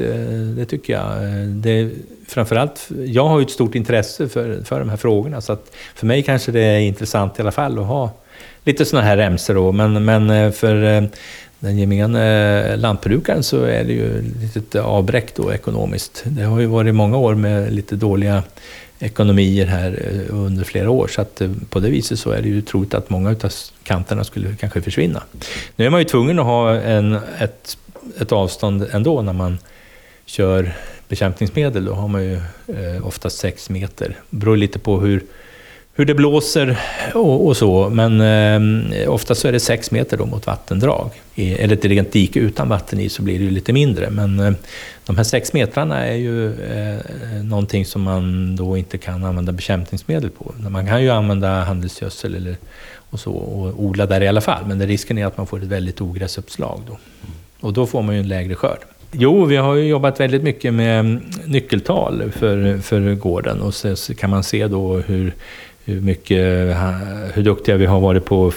det 0.55 0.65
tycker 0.65 0.93
jag. 0.93 1.24
Det, 1.48 1.89
framförallt, 2.27 2.89
jag 3.05 3.27
har 3.27 3.39
ju 3.39 3.43
ett 3.43 3.51
stort 3.51 3.75
intresse 3.75 4.29
för, 4.29 4.63
för 4.63 4.79
de 4.79 4.89
här 4.89 4.98
frågorna, 4.98 5.41
så 5.41 5.53
att 5.53 5.72
för 5.96 6.05
mig 6.05 6.24
kanske 6.24 6.51
det 6.51 6.62
är 6.62 6.79
intressant 6.79 7.39
i 7.39 7.41
alla 7.41 7.51
fall 7.51 7.79
att 7.79 7.86
ha 7.86 8.12
lite 8.63 8.86
sådana 8.86 9.08
här 9.08 9.17
remsor 9.17 9.53
då, 9.53 9.72
men, 9.72 10.05
men 10.05 10.53
för 10.53 11.10
den 11.62 11.77
gemene 11.77 12.22
eh, 12.72 12.77
lantbrukaren 12.77 13.44
så 13.44 13.63
är 13.63 13.84
det 13.84 13.94
ju 13.94 14.20
ett 14.20 14.56
litet 14.56 14.75
avbräck 14.75 15.36
då 15.36 15.53
ekonomiskt. 15.53 16.24
Det 16.25 16.44
har 16.44 16.60
ju 16.60 16.65
varit 16.65 16.96
många 16.96 17.18
år 17.18 17.36
med 17.36 17.74
lite 17.74 17.96
dåliga 17.96 18.44
ekonomier 19.00 19.65
här 19.65 20.06
eh, 20.12 20.36
under 20.36 20.63
flera 20.63 20.89
år, 20.89 21.08
så 21.08 21.22
att 21.22 21.41
eh, 21.41 21.51
på 21.70 21.80
det 21.80 21.89
viset 21.89 22.20
så 22.20 22.32
är 22.32 22.41
det 22.41 22.48
ju 22.48 22.62
troligt 22.62 22.94
att 22.94 23.10
många 23.10 23.30
av 23.30 23.51
kanterna 23.84 24.24
skulle 24.24 24.56
kanske 24.56 24.82
försvinna. 24.82 25.24
Nu 25.75 25.86
är 25.86 25.89
man 25.89 26.00
ju 26.00 26.06
tvungen 26.06 26.39
att 26.39 26.46
ha 26.46 26.75
en, 26.75 27.20
ett, 27.39 27.77
ett 28.20 28.32
avstånd 28.32 28.88
ändå 28.91 29.22
när 29.22 29.34
man 29.34 29.58
kör 30.25 30.74
bekämpningsmedel. 31.08 31.86
Då 31.86 31.94
har 31.94 32.08
man 32.08 32.24
ju 32.24 32.36
eh, 32.68 33.08
oftast 33.08 33.38
sex 33.38 33.70
meter. 33.70 34.15
Det 34.30 34.38
beror 34.38 34.58
lite 34.58 34.80
på 34.80 35.00
hur 35.00 35.24
hur 36.01 36.05
det 36.05 36.13
blåser 36.13 36.79
och, 37.13 37.48
och 37.48 37.58
så. 37.58 37.89
Men 37.89 38.22
eh, 38.91 39.13
ofta 39.13 39.36
så 39.36 39.48
är 39.48 39.51
det 39.51 39.60
sex 39.60 39.91
meter 39.91 40.17
då 40.17 40.25
mot 40.25 40.48
vattendrag. 40.48 41.10
I, 41.36 41.53
eller 41.53 41.74
ett 41.74 41.86
rent 41.86 42.12
dike 42.12 42.39
utan 42.39 42.70
vatten 42.70 43.00
i 43.00 43.10
så 43.10 43.22
blir 43.22 43.39
det 43.39 43.46
ju 43.46 43.51
lite 43.51 43.74
mindre. 43.74 44.10
Men 44.10 44.39
eh, 44.39 44.53
de 45.05 45.17
här 45.17 45.24
sex 45.24 45.53
metrarna 45.53 46.05
är 46.05 46.15
ju 46.15 46.63
eh, 46.63 47.00
någonting 47.43 47.86
som 47.86 48.01
man 48.01 48.55
då 48.55 48.77
inte 48.77 48.98
kan 48.98 49.24
använda 49.24 49.51
bekämpningsmedel 49.51 50.29
på. 50.29 50.53
Man 50.70 50.88
kan 50.88 51.03
ju 51.03 51.10
använda 51.10 51.63
handelsgödsel 51.63 52.36
eller, 52.36 52.55
och 53.10 53.20
så 53.20 53.31
och 53.31 53.84
odla 53.84 54.05
där 54.05 54.22
i 54.22 54.27
alla 54.27 54.41
fall. 54.41 54.65
Men 54.65 54.88
risken 54.88 55.17
är 55.17 55.25
att 55.25 55.38
man 55.38 55.48
får 55.48 55.58
ett 55.58 55.63
väldigt 55.63 56.01
ogräsuppslag 56.01 56.81
då. 56.88 56.98
Och 57.60 57.74
då 57.74 57.86
får 57.86 58.01
man 58.01 58.15
ju 58.15 58.22
en 58.22 58.27
lägre 58.27 58.55
skörd. 58.55 58.79
Jo, 59.12 59.46
vi 59.46 59.55
har 59.55 59.75
ju 59.75 59.88
jobbat 59.88 60.20
väldigt 60.20 60.43
mycket 60.43 60.74
med 60.74 61.22
nyckeltal 61.46 62.31
för, 62.31 62.77
för 62.77 63.15
gården 63.15 63.62
och 63.62 63.74
så 63.74 64.15
kan 64.15 64.29
man 64.29 64.43
se 64.43 64.67
då 64.67 64.98
hur 64.98 65.34
hur, 65.85 66.01
mycket, 66.01 66.77
hur 67.33 67.43
duktiga 67.43 67.77
vi 67.77 67.85
har 67.85 68.00
varit 68.00 68.25
på 68.25 68.51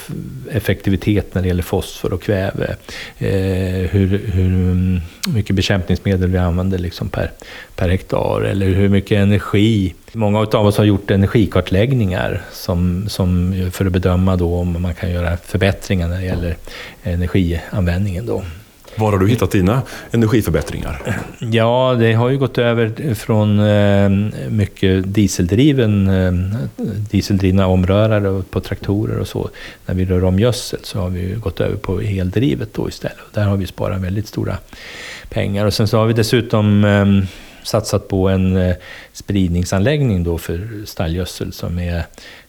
effektivitet 0.51 1.35
när 1.35 1.43
det 1.43 1.49
gäller 1.49 1.63
fosfor 1.63 2.13
och 2.13 2.23
kväve. 2.23 2.77
Eh, 3.19 3.91
hur, 3.91 4.31
hur 4.33 4.47
mm, 4.47 5.01
mycket 5.29 5.57
bekämpningsmedel 5.57 6.31
vi 6.31 6.39
använder 6.39 6.79
liksom 6.79 7.09
per, 7.09 7.31
per 7.77 7.89
hektar 7.89 8.41
eller 8.41 8.67
hur 8.67 8.89
mycket 8.89 9.19
energi. 9.19 9.95
Många 10.13 10.39
av 10.39 10.67
oss 10.67 10.77
har 10.77 10.85
gjort 10.85 11.11
energikartläggningar 11.11 12.43
som, 12.53 13.09
som 13.09 13.55
för 13.73 13.87
att 13.87 13.93
bedöma 13.93 14.37
då 14.37 14.57
om 14.57 14.83
man 14.83 14.95
kan 14.95 15.11
göra 15.11 15.37
förbättringar 15.37 16.09
när 16.09 16.21
det 16.21 16.27
gäller 16.27 16.57
energianvändningen. 17.03 18.27
Då. 18.27 18.43
Var 18.97 19.13
har 19.13 19.19
du 19.19 19.29
hittat 19.29 19.51
dina 19.51 19.83
energiförbättringar? 20.11 21.21
Ja, 21.39 21.97
det 21.99 22.13
har 22.13 22.29
ju 22.29 22.39
gått 22.39 22.59
över 22.59 23.15
från 23.15 23.61
eh, 23.61 24.09
mycket 24.51 25.15
dieseldriven, 25.15 26.09
eh, 26.09 26.33
dieseldrivna 27.11 27.67
omrörare 27.67 28.43
på 28.51 28.61
traktorer 28.61 29.19
och 29.19 29.29
så. 29.29 29.51
När 29.87 29.95
vi 29.95 30.05
rör 30.05 30.25
om 30.25 30.39
gödsel 30.39 30.81
så 30.83 30.99
har 30.99 31.11
vi 31.11 31.35
gått 31.35 31.61
över 31.61 31.77
på 31.77 32.01
eldrivet 32.01 32.75
då 32.75 32.89
istället. 32.89 33.19
Där 33.33 33.45
har 33.45 33.57
vi 33.57 33.67
sparat 33.67 34.01
väldigt 34.01 34.27
stora 34.27 34.57
pengar. 35.29 35.67
Och 35.67 35.75
sen 35.75 35.89
så 35.89 35.99
har 35.99 36.07
vi 36.07 36.13
dessutom 36.13 36.85
eh, 36.85 37.07
satsat 37.63 38.09
på 38.09 38.29
en 38.29 38.57
eh, 38.57 38.77
spridningsanläggning 39.13 40.25
då 40.25 40.39
för 40.39 40.69
stallgödsel 40.85 41.53
som 41.53 41.79
är 41.79 42.05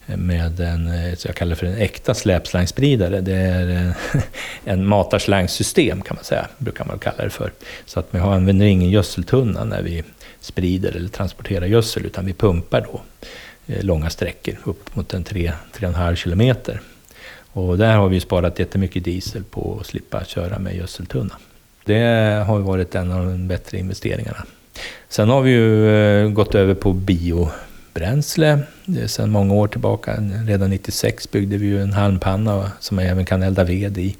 med 0.06 0.60
en, 0.60 0.88
eh, 0.88 1.16
så 1.16 1.28
jag 1.28 1.36
kallar 1.36 1.56
för 1.56 1.66
en 1.66 1.78
äkta 1.78 2.14
släpslangspridare. 2.14 3.22
Det 3.22 3.34
är 3.36 3.68
en, 3.68 3.90
eh, 3.90 4.22
en 4.66 4.86
matarslangsystem 4.86 6.02
kan 6.02 6.16
man 6.16 6.24
säga, 6.24 6.48
brukar 6.58 6.86
man 6.86 7.00
kalla 7.00 7.24
det 7.24 7.30
för. 7.30 7.52
Så 7.86 8.00
att 8.00 8.08
vi 8.12 8.20
använder 8.20 8.66
ingen 8.66 8.90
gödseltunna 8.90 9.64
när 9.64 9.82
vi 9.82 10.04
sprider 10.40 10.96
eller 10.96 11.10
transporterar 11.10 11.66
gödsel, 11.66 12.06
utan 12.06 12.26
vi 12.26 12.34
pumpar 12.34 12.82
då 12.82 13.02
eh, 13.74 13.84
långa 13.84 14.10
sträckor, 14.10 14.56
upp 14.64 14.96
mot 14.96 15.14
en 15.14 15.24
3-3,5 15.24 16.16
kilometer. 16.16 16.82
Och 17.52 17.78
där 17.78 17.96
har 17.96 18.10
vi 18.10 18.20
sparat 18.20 18.60
jättemycket 18.60 19.04
diesel 19.04 19.44
på 19.44 19.78
att 19.80 19.88
slippa 19.88 20.26
köra 20.26 20.60
med 20.60 20.76
gödseltunna. 20.76 21.36
Det 21.86 22.44
har 22.48 22.60
varit 22.60 22.96
en 22.96 23.12
av 23.12 23.26
de 23.26 23.48
bättre 23.48 23.78
investeringarna. 23.78 24.46
Sen 25.10 25.30
har 25.30 25.42
vi 25.42 25.52
ju 25.52 26.30
gått 26.30 26.56
över 26.56 26.74
på 26.74 26.94
biobränsle. 26.94 28.60
Sedan 29.08 29.32
många 29.32 29.54
år 29.54 29.68
tillbaka, 29.68 30.18
redan 30.48 30.70
96 30.70 31.32
byggde 31.32 31.58
vi 31.58 31.66
ju 31.66 31.82
en 31.82 31.94
halmpanna 31.94 32.72
som 32.80 32.96
man 32.96 33.06
även 33.06 33.26
kan 33.26 33.44
elda 33.44 33.64
ved 33.64 33.98
i. 33.98 34.16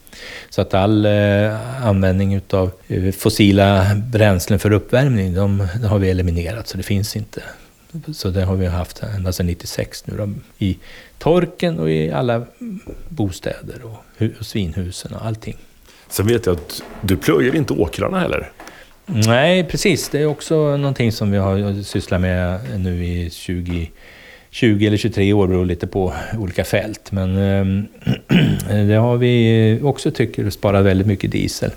Så 0.50 0.62
att 0.62 0.74
all 0.74 1.06
eh, 1.06 1.86
användning 1.88 2.42
av 2.50 2.72
eh, 2.88 3.12
fossila 3.12 3.96
bränslen 3.96 4.60
för 4.60 4.72
uppvärmning, 4.72 5.34
de, 5.34 5.68
de, 5.82 5.88
har 5.88 6.00
vi 6.00 6.10
eliminerat 6.10 6.68
så 6.68 6.78
det 6.78 6.84
finns 6.84 7.16
inte. 7.16 7.44
Så 8.14 8.30
det 8.30 8.44
har 8.44 8.56
vi 8.56 8.66
haft 8.66 9.04
ända 9.04 9.32
sedan 9.32 9.46
96 9.46 10.08
nu 10.08 10.18
då, 10.18 10.30
i 10.58 10.78
torken 11.18 11.80
och 11.80 11.90
i 11.90 12.12
alla 12.12 12.46
bostäder 13.10 13.82
och, 13.84 14.22
och 14.40 14.46
svinhusen 14.46 15.14
och 15.14 15.26
allting. 15.26 15.58
Sen 16.10 16.28
vet 16.28 16.46
jag 16.46 16.56
att 16.56 16.84
du 17.02 17.18
plöjer 17.18 17.56
inte 17.56 17.74
åkrarna 17.74 18.20
heller. 18.20 18.52
Nej, 19.06 19.64
precis. 19.64 20.10
Det 20.10 20.22
är 20.22 20.26
också 20.26 20.78
någonting 20.78 21.12
som 21.12 21.32
vi 21.32 21.38
har 21.38 21.84
sysslat 21.84 22.22
med 22.22 22.60
nu 22.80 23.06
i 23.06 23.30
20, 23.30 23.92
20 24.56 24.88
eller 24.88 24.98
23 24.98 25.34
år, 25.34 25.48
beror 25.48 25.66
lite 25.66 25.88
på 25.88 26.14
olika 26.38 26.64
fält. 26.64 27.12
Men 27.12 27.38
eh, 27.38 27.66
det 28.88 28.94
har 28.94 29.18
vi 29.18 29.80
också 29.84 30.12
tycker 30.12 30.50
sparar 30.50 30.82
väldigt 30.82 31.08
mycket 31.08 31.32
diesel 31.32 31.72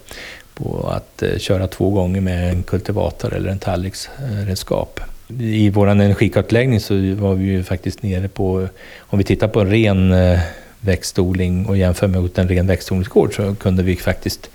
på 0.55 0.89
att 0.89 1.23
eh, 1.23 1.39
köra 1.39 1.67
två 1.67 1.91
gånger 1.91 2.21
med 2.21 2.51
en 2.51 2.63
kultivator 2.63 3.35
eller 3.35 3.51
en 3.51 3.59
tallriksredskap. 3.59 5.01
I 5.41 5.71
vår 5.71 5.87
energikartläggning 5.87 6.81
så 6.81 6.95
var 7.15 7.35
vi 7.35 7.45
ju 7.45 7.63
faktiskt 7.63 8.03
nere 8.03 8.29
på, 8.29 8.69
om 8.99 9.19
vi 9.19 9.25
tittar 9.25 9.49
på 9.49 9.61
en 9.61 9.71
ren 9.71 10.13
eh, 10.13 10.41
växtodling 10.81 11.67
och 11.67 11.77
jämför 11.77 12.07
med 12.07 12.39
en 12.39 12.49
ren 12.49 12.67
växtodlingsgård 12.67 13.37
så 13.37 13.55
kunde 13.55 13.83
vi 13.83 13.97
faktiskt 13.97 14.51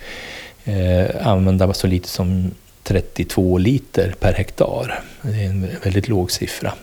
eh, 0.63 1.27
använda 1.27 1.73
så 1.73 1.87
lite 1.87 2.09
som 2.09 2.51
32 2.83 3.57
liter 3.57 4.13
per 4.19 4.33
hektar. 4.33 4.99
Det 5.21 5.43
är 5.43 5.45
en 5.45 5.67
väldigt 5.83 6.07
låg 6.07 6.31
siffra. 6.31 6.73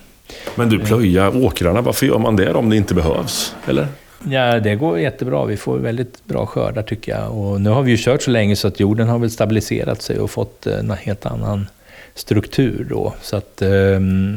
Men 0.54 0.68
du, 0.68 0.78
plöja 0.78 1.30
åkrarna, 1.30 1.80
varför 1.80 2.06
gör 2.06 2.18
man 2.18 2.36
det 2.36 2.54
om 2.54 2.70
det 2.70 2.76
inte 2.76 2.94
behövs? 2.94 3.54
Eller? 3.66 3.86
Ja, 4.28 4.60
det 4.60 4.74
går 4.74 4.98
jättebra. 4.98 5.44
Vi 5.44 5.56
får 5.56 5.78
väldigt 5.78 6.24
bra 6.24 6.46
skördar 6.46 6.82
tycker 6.82 7.12
jag. 7.12 7.38
Och 7.38 7.60
nu 7.60 7.70
har 7.70 7.82
vi 7.82 7.90
ju 7.90 7.96
kört 8.00 8.22
så 8.22 8.30
länge 8.30 8.56
så 8.56 8.68
att 8.68 8.80
jorden 8.80 9.08
har 9.08 9.18
väl 9.18 9.30
stabiliserat 9.30 10.02
sig 10.02 10.18
och 10.18 10.30
fått 10.30 10.66
eh, 10.66 10.78
en 10.78 10.90
helt 10.90 11.26
annan 11.26 11.66
struktur 12.14 12.86
då. 12.90 13.14
Så 13.22 13.36
att, 13.36 13.62
eh, 13.62 13.68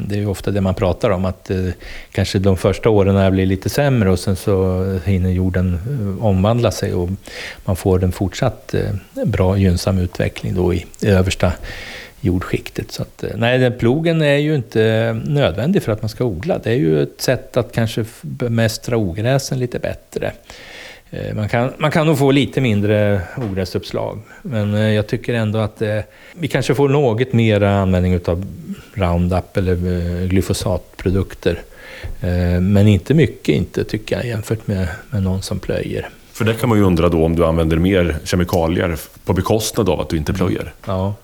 det 0.06 0.14
är 0.14 0.16
ju 0.16 0.26
ofta 0.26 0.50
det 0.50 0.60
man 0.60 0.74
pratar 0.74 1.10
om, 1.10 1.24
att 1.24 1.50
eh, 1.50 1.68
kanske 2.12 2.38
de 2.38 2.56
första 2.56 2.90
åren 2.90 3.32
blir 3.32 3.46
lite 3.46 3.68
sämre 3.68 4.10
och 4.10 4.18
sen 4.18 4.36
så 4.36 4.84
hinner 5.04 5.30
jorden 5.30 5.78
eh, 5.88 6.24
omvandla 6.24 6.70
sig 6.70 6.94
och 6.94 7.08
man 7.64 7.76
får 7.76 8.04
en 8.04 8.12
fortsatt 8.12 8.74
eh, 8.74 9.24
bra 9.24 9.58
gynnsam 9.58 9.98
utveckling 9.98 10.54
då 10.54 10.74
i, 10.74 10.86
i 11.00 11.06
översta 11.06 11.52
jordskiktet. 12.24 12.92
Så 12.92 13.02
att, 13.02 13.22
eh, 13.22 13.30
nej, 13.36 13.58
nej, 13.58 13.70
plogen 13.70 14.22
är 14.22 14.36
ju 14.36 14.54
inte 14.54 15.12
nödvändig 15.24 15.82
för 15.82 15.92
att 15.92 16.02
man 16.02 16.08
ska 16.08 16.24
odla. 16.24 16.58
Det 16.58 16.70
är 16.70 16.76
ju 16.76 17.02
ett 17.02 17.20
sätt 17.20 17.56
att 17.56 17.72
kanske 17.72 18.04
bemästra 18.22 18.96
ogräsen 18.96 19.58
lite 19.58 19.78
bättre. 19.78 20.32
Eh, 21.14 21.34
man 21.34 21.48
kan, 21.48 21.72
man 21.78 21.90
kan 21.90 22.06
nog 22.06 22.18
få 22.18 22.30
lite 22.30 22.60
mindre 22.60 23.20
ogräsuppslag, 23.36 24.18
men 24.42 24.74
eh, 24.74 24.92
jag 24.92 25.06
tycker 25.06 25.34
ändå 25.34 25.58
att 25.58 25.82
eh, 25.82 26.00
vi 26.32 26.48
kanske 26.48 26.74
får 26.74 26.88
något 26.88 27.32
mer 27.32 27.60
användning 27.60 28.20
av 28.26 28.46
Roundup 28.94 29.56
eller 29.56 29.76
glyfosatprodukter. 30.26 31.62
Men 32.60 32.88
inte 32.88 33.14
mycket 33.14 33.54
inte, 33.54 33.84
tycker 33.84 34.16
jag, 34.16 34.26
jämfört 34.26 34.66
med, 34.66 34.88
med 35.10 35.22
någon 35.22 35.42
som 35.42 35.58
plöjer. 35.58 36.08
För 36.34 36.44
det 36.44 36.54
kan 36.54 36.68
man 36.68 36.78
ju 36.78 36.84
undra 36.84 37.08
då 37.08 37.24
om 37.24 37.36
du 37.36 37.44
använder 37.44 37.76
mer 37.76 38.16
kemikalier 38.24 38.96
på 39.24 39.32
bekostnad 39.32 39.88
av 39.88 40.00
att 40.00 40.08
du 40.08 40.16
inte 40.16 40.32
plöjer. 40.32 40.72
Ja, 40.86 41.14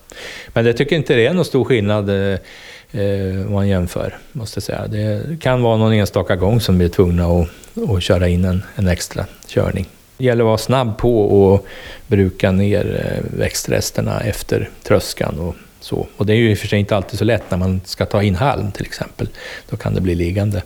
men 0.53 0.65
det 0.65 0.73
tycker 0.73 0.95
inte 0.95 1.15
det 1.15 1.25
är 1.25 1.33
någon 1.33 1.45
stor 1.45 1.63
skillnad 1.63 2.09
eh, 2.09 3.45
om 3.45 3.53
man 3.53 3.67
jämför, 3.67 4.17
måste 4.31 4.57
jag 4.57 4.63
säga. 4.63 4.87
Det 4.87 5.39
kan 5.41 5.61
vara 5.61 5.77
någon 5.77 5.93
enstaka 5.93 6.35
gång 6.35 6.61
som 6.61 6.79
vi 6.79 6.85
är 6.85 6.89
tvungna 6.89 7.25
att, 7.25 7.47
att 7.89 8.03
köra 8.03 8.27
in 8.27 8.45
en, 8.45 8.63
en 8.75 8.87
extra 8.87 9.25
körning. 9.47 9.85
Det 10.17 10.25
gäller 10.25 10.43
att 10.43 10.47
vara 10.47 10.57
snabb 10.57 10.97
på 10.97 11.21
och 11.21 11.65
bruka 12.07 12.51
ner 12.51 13.05
eh, 13.05 13.39
växtresterna 13.39 14.19
efter 14.19 14.69
tröskan 14.83 15.39
och 15.39 15.55
så. 15.79 16.07
Och 16.17 16.25
det 16.25 16.33
är 16.33 16.37
ju 16.37 16.51
i 16.51 16.53
och 16.53 16.57
för 16.57 16.67
sig 16.67 16.79
inte 16.79 16.95
alltid 16.95 17.19
så 17.19 17.25
lätt 17.25 17.51
när 17.51 17.57
man 17.57 17.81
ska 17.85 18.05
ta 18.05 18.23
in 18.23 18.35
halm 18.35 18.71
till 18.71 18.85
exempel. 18.85 19.27
Då 19.69 19.77
kan 19.77 19.95
det 19.95 20.01
bli 20.01 20.15
liggande 20.15 20.61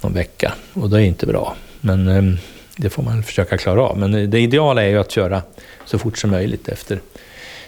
någon 0.00 0.14
vecka 0.14 0.52
och 0.72 0.90
det 0.90 0.96
är 0.96 1.04
inte 1.04 1.26
bra. 1.26 1.56
Men 1.80 2.08
eh, 2.08 2.38
det 2.80 2.90
får 2.90 3.02
man 3.02 3.22
försöka 3.22 3.58
klara 3.58 3.82
av. 3.82 3.98
Men 3.98 4.30
det 4.30 4.40
ideala 4.40 4.82
är 4.82 4.88
ju 4.88 4.98
att 4.98 5.10
köra 5.10 5.42
så 5.84 5.98
fort 5.98 6.18
som 6.18 6.30
möjligt 6.30 6.68
efter 6.68 7.00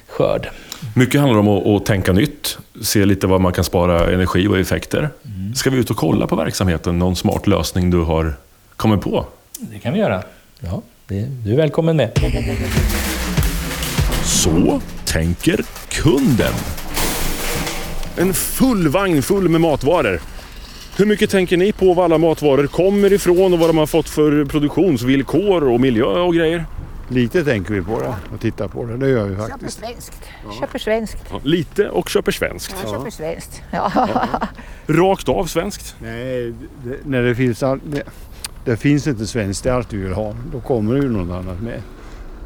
skörd. 0.07 0.49
Mycket 0.95 1.21
handlar 1.21 1.38
om 1.38 1.49
att, 1.49 1.66
att, 1.66 1.87
tänka 1.87 2.12
nytt, 2.12 2.59
se 2.83 3.04
lite 3.04 3.26
vad 3.26 3.40
man 3.40 3.52
kan 3.52 3.64
spara 3.64 4.12
energi 4.12 4.47
och 4.47 4.59
effekter. 4.59 5.11
Mm. 5.25 5.54
Ska 5.54 5.71
vi 5.71 5.78
ut 5.78 5.90
och 5.90 5.97
kolla 5.97 6.26
på 6.26 6.37
verksamheten? 6.37 6.99
Någon 6.99 7.16
smart 7.16 7.47
lösning 7.47 7.90
du 7.90 7.99
har 7.99 8.35
kommit 8.76 9.00
på? 9.00 9.26
Det 9.59 9.78
kan 9.78 9.92
vi 9.92 9.99
göra. 9.99 10.23
Ja, 10.61 10.83
det, 11.07 11.26
du 11.45 11.52
är 11.52 11.57
välkommen 11.57 11.97
med. 11.97 12.11
Så 14.25 14.81
tänker 15.04 15.61
kunden. 15.88 16.52
En 18.16 18.35
full 18.35 18.88
vagn 18.88 19.23
full 19.23 19.49
med 19.49 19.61
matvaror. 19.61 20.21
Hur 20.96 21.06
mycket 21.06 21.30
tänker 21.30 21.56
ni 21.56 21.72
på 21.72 21.94
var 21.94 22.04
alla 22.04 22.18
matvaror 22.18 22.66
kommer 22.66 23.12
ifrån 23.12 23.52
och 23.52 23.58
vad 23.58 23.68
de 23.68 23.78
har 23.78 23.87
fått 23.87 24.08
för 24.08 24.44
produktionsvillkor 24.44 25.64
och 25.64 25.80
miljö 25.80 26.04
och 26.04 26.34
grejer? 26.34 26.64
Lite 27.08 27.44
tänker 27.44 27.75
vi 27.75 27.82
på 27.82 28.00
det 28.00 28.14
och 28.34 28.40
tittar 28.40 28.68
på 28.68 28.84
det. 28.84 28.96
Det 28.96 29.08
gör 29.08 29.25
vi 29.26 29.37
faktiskt. 29.37 29.80
Köper 29.80 29.88
svenskt. 29.88 30.22
Ja. 30.44 30.61
Köper 30.61 30.78
svenskt. 30.78 31.16
Ja, 31.30 31.40
lite 31.42 31.88
och 31.88 32.08
köper 32.08 32.32
svenskt. 32.32 32.76
Ja, 32.84 32.90
köper 32.90 33.11
svenskt. 33.11 33.62
Ja. 33.70 34.08
Rakt 34.87 35.28
av 35.28 35.46
svenskt? 35.46 35.96
Nej, 36.02 36.52
det, 36.84 36.96
när 37.04 37.22
det 37.22 37.34
finns... 37.34 37.58
Det, 37.61 38.02
det 38.64 38.76
finns 38.76 39.06
inte 39.06 39.26
svenskt, 39.26 39.64
det 39.64 39.70
är 39.70 39.75
allt 39.75 39.92
vi 39.92 39.96
vill 39.96 40.12
ha. 40.12 40.34
Då 40.52 40.61
kommer 40.61 40.94
det 40.94 41.00
ju 41.00 41.08
något 41.08 41.37
annat 41.37 41.62
med. 41.62 41.82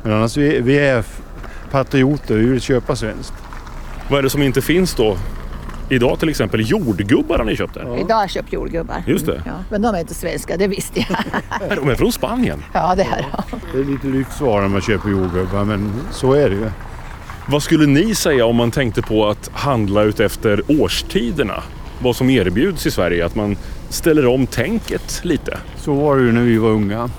Men 0.03 0.13
annars 0.13 0.37
vi, 0.37 0.61
vi 0.61 0.79
är 0.79 1.05
patrioter, 1.71 2.35
vi 2.37 2.47
vill 2.47 2.61
köpa 2.61 2.97
svenskt. 2.97 3.35
Vad 4.11 4.19
är 4.19 4.23
det 4.23 4.31
som 4.31 4.43
inte 4.43 4.63
finns 4.63 4.95
då? 4.95 5.17
Idag 5.89 6.19
till 6.21 6.29
exempel 6.29 6.71
jordgubbar 6.71 7.39
har 7.39 7.45
ni 7.45 7.57
köpt 7.57 7.75
där. 7.75 7.83
Ja. 7.83 7.97
Idag 7.97 8.15
har 8.15 8.23
jag 8.23 8.31
köpt 8.31 8.53
jordgubbar. 8.53 9.03
Just 9.07 9.27
det. 9.27 9.43
Ja, 9.47 9.53
men 9.71 9.83
de 9.83 9.95
är 9.95 10.01
inte 10.01 10.15
svenska, 10.15 10.57
det 10.57 10.67
visste 10.67 11.01
jag. 11.09 11.19
de 11.79 11.89
är 11.89 11.95
från 11.95 12.13
Spanien? 12.13 12.63
Ja, 12.73 12.95
det 12.95 13.03
är 13.03 13.27
de. 13.51 13.61
Det 13.73 13.79
är 13.79 13.85
lite 13.85 14.07
lyxvara 14.07 14.61
när 14.61 14.69
man 14.69 14.81
köper 14.81 15.09
jordgubbar, 15.09 15.65
men 15.65 15.93
så 16.11 16.33
är 16.33 16.51
det 16.51 16.57
ju. 16.57 16.71
Vad 17.49 17.63
skulle 17.63 17.87
ni 17.87 18.15
säga 18.15 18.47
om 18.47 18.57
man 18.57 18.71
tänkte 18.71 19.03
på 19.03 19.29
att 19.29 19.51
handla 19.53 20.03
ut 20.03 20.21
efter 20.21 20.63
årstiderna? 20.83 21.63
Vad 22.03 22.17
som 22.17 22.31
erbjuds 22.31 22.87
i 22.87 22.91
Sverige, 22.91 23.27
att 23.27 23.35
man 23.35 23.57
ställer 23.89 24.27
om 24.27 24.47
tänket 24.47 25.21
lite? 25.25 25.59
Så 25.77 25.95
var 25.95 26.17
det 26.17 26.23
ju 26.23 26.33
när 26.33 26.43
vi 26.43 26.59
var 26.59 26.71
unga. 26.71 27.11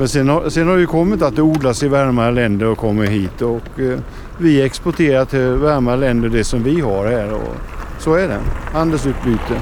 Men 0.00 0.08
sen 0.08 0.28
har, 0.28 0.50
sen 0.50 0.68
har 0.68 0.74
det 0.74 0.80
ju 0.80 0.86
kommit 0.86 1.22
att 1.22 1.36
det 1.36 1.42
odlas 1.42 1.82
i 1.82 1.88
varmare 1.88 2.30
länder 2.30 2.66
och 2.66 2.78
kommer 2.78 3.06
hit 3.06 3.42
och 3.42 3.80
eh, 3.80 3.98
vi 4.38 4.62
exporterar 4.62 5.24
till 5.24 5.48
varmare 5.48 5.96
länder 5.96 6.28
det 6.28 6.44
som 6.44 6.62
vi 6.62 6.80
har 6.80 7.06
här. 7.06 7.32
Och 7.34 7.54
så 7.98 8.14
är 8.14 8.28
det. 8.28 8.38
Handelsutbyte. 8.72 9.54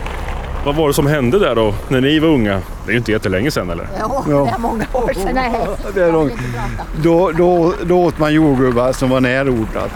Vad 0.64 0.74
var 0.76 0.88
det 0.88 0.94
som 0.94 1.06
hände 1.06 1.38
där 1.38 1.54
då, 1.54 1.74
när 1.88 2.00
ni 2.00 2.18
var 2.18 2.28
unga? 2.28 2.60
Det 2.84 2.90
är 2.90 2.92
ju 2.92 2.98
inte 2.98 3.12
jättelänge 3.12 3.50
sedan 3.50 3.70
eller? 3.70 3.88
Ja, 3.98 4.24
det 4.26 4.32
är 4.32 4.58
många 4.58 4.84
år 4.92 5.12
sedan. 5.14 5.30
Nej, 5.34 5.66
Det 5.94 6.04
är 6.04 6.12
långt. 6.12 6.32
Då, 7.02 7.30
då, 7.38 7.74
då 7.84 8.04
åt 8.04 8.18
man 8.18 8.34
jordgubbar 8.34 8.92
som 8.92 9.10
var 9.10 9.20
närodlat. 9.20 9.90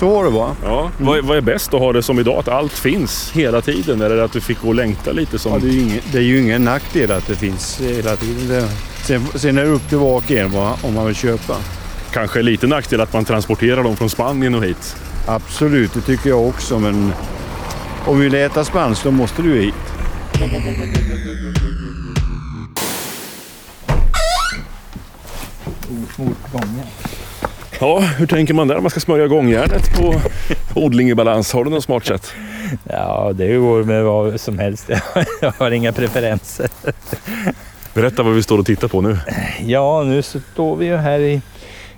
Så 0.00 0.08
var 0.08 0.24
det 0.24 0.30
va? 0.30 0.56
Ja. 0.64 0.90
Vad, 0.98 1.18
är- 1.18 1.22
vad 1.22 1.36
är 1.36 1.40
bäst 1.40 1.74
att 1.74 1.80
ha 1.80 1.92
det 1.92 2.02
som 2.02 2.18
idag? 2.18 2.38
Att 2.38 2.48
allt 2.48 2.72
finns 2.72 3.30
hela 3.32 3.60
tiden? 3.60 4.00
Eller 4.00 4.18
att 4.18 4.32
du 4.32 4.40
fick 4.40 4.60
gå 4.60 4.68
och 4.68 4.74
längta 4.74 5.12
lite 5.12 5.38
som... 5.38 5.52
Ja, 5.52 5.58
det, 5.58 5.68
är 5.68 5.72
ju 5.72 5.80
ingen, 5.80 6.00
det 6.12 6.18
är 6.18 6.22
ju 6.22 6.40
ingen 6.42 6.64
nackdel 6.64 7.12
att 7.12 7.26
det 7.26 7.36
finns 7.36 7.80
hela 7.80 8.16
tiden. 8.16 8.48
Det, 8.48 8.68
sen, 9.04 9.26
sen 9.34 9.58
är 9.58 9.62
det 9.64 9.70
upp 9.70 9.88
till 9.88 9.98
var 9.98 10.16
och 10.16 10.30
en 10.30 10.52
vad, 10.52 10.72
om 10.82 10.94
man 10.94 11.06
vill 11.06 11.14
köpa. 11.14 11.56
Kanske 12.12 12.42
lite 12.42 12.66
nackdel 12.66 13.00
att 13.00 13.12
man 13.12 13.24
transporterar 13.24 13.82
dem 13.82 13.96
från 13.96 14.10
Spanien 14.10 14.54
och 14.54 14.64
hit. 14.64 14.96
Absolut, 15.26 15.94
det 15.94 16.00
tycker 16.00 16.28
jag 16.30 16.46
också. 16.48 16.78
Men 16.78 17.12
om 18.06 18.18
vi 18.18 18.24
vill 18.24 18.34
äta 18.34 18.64
spanskt 18.64 19.04
då 19.04 19.10
måste 19.10 19.42
du 19.42 19.54
hit. 19.60 19.74
Ja, 27.80 27.98
hur 28.00 28.26
tänker 28.26 28.54
man 28.54 28.68
där 28.68 28.80
man 28.80 28.90
ska 28.90 29.00
smörja 29.00 29.26
gångjärnet 29.26 29.82
på 29.96 30.14
odling 30.74 31.10
i 31.10 31.14
balans? 31.14 31.52
Har 31.52 31.64
du 31.64 31.70
något 31.70 31.84
smart 31.84 32.04
sätt? 32.06 32.32
Ja, 32.84 33.32
det 33.34 33.54
går 33.56 33.84
med 33.84 34.04
vad 34.04 34.40
som 34.40 34.58
helst. 34.58 34.90
Jag 35.40 35.52
har 35.58 35.70
inga 35.70 35.92
preferenser. 35.92 36.68
Berätta 37.94 38.22
vad 38.22 38.34
vi 38.34 38.42
står 38.42 38.58
och 38.58 38.66
tittar 38.66 38.88
på 38.88 39.00
nu. 39.00 39.18
Ja, 39.66 40.02
nu 40.02 40.22
står 40.22 40.76
vi 40.76 40.86
ju 40.86 40.96
här 40.96 41.18
i, 41.20 41.40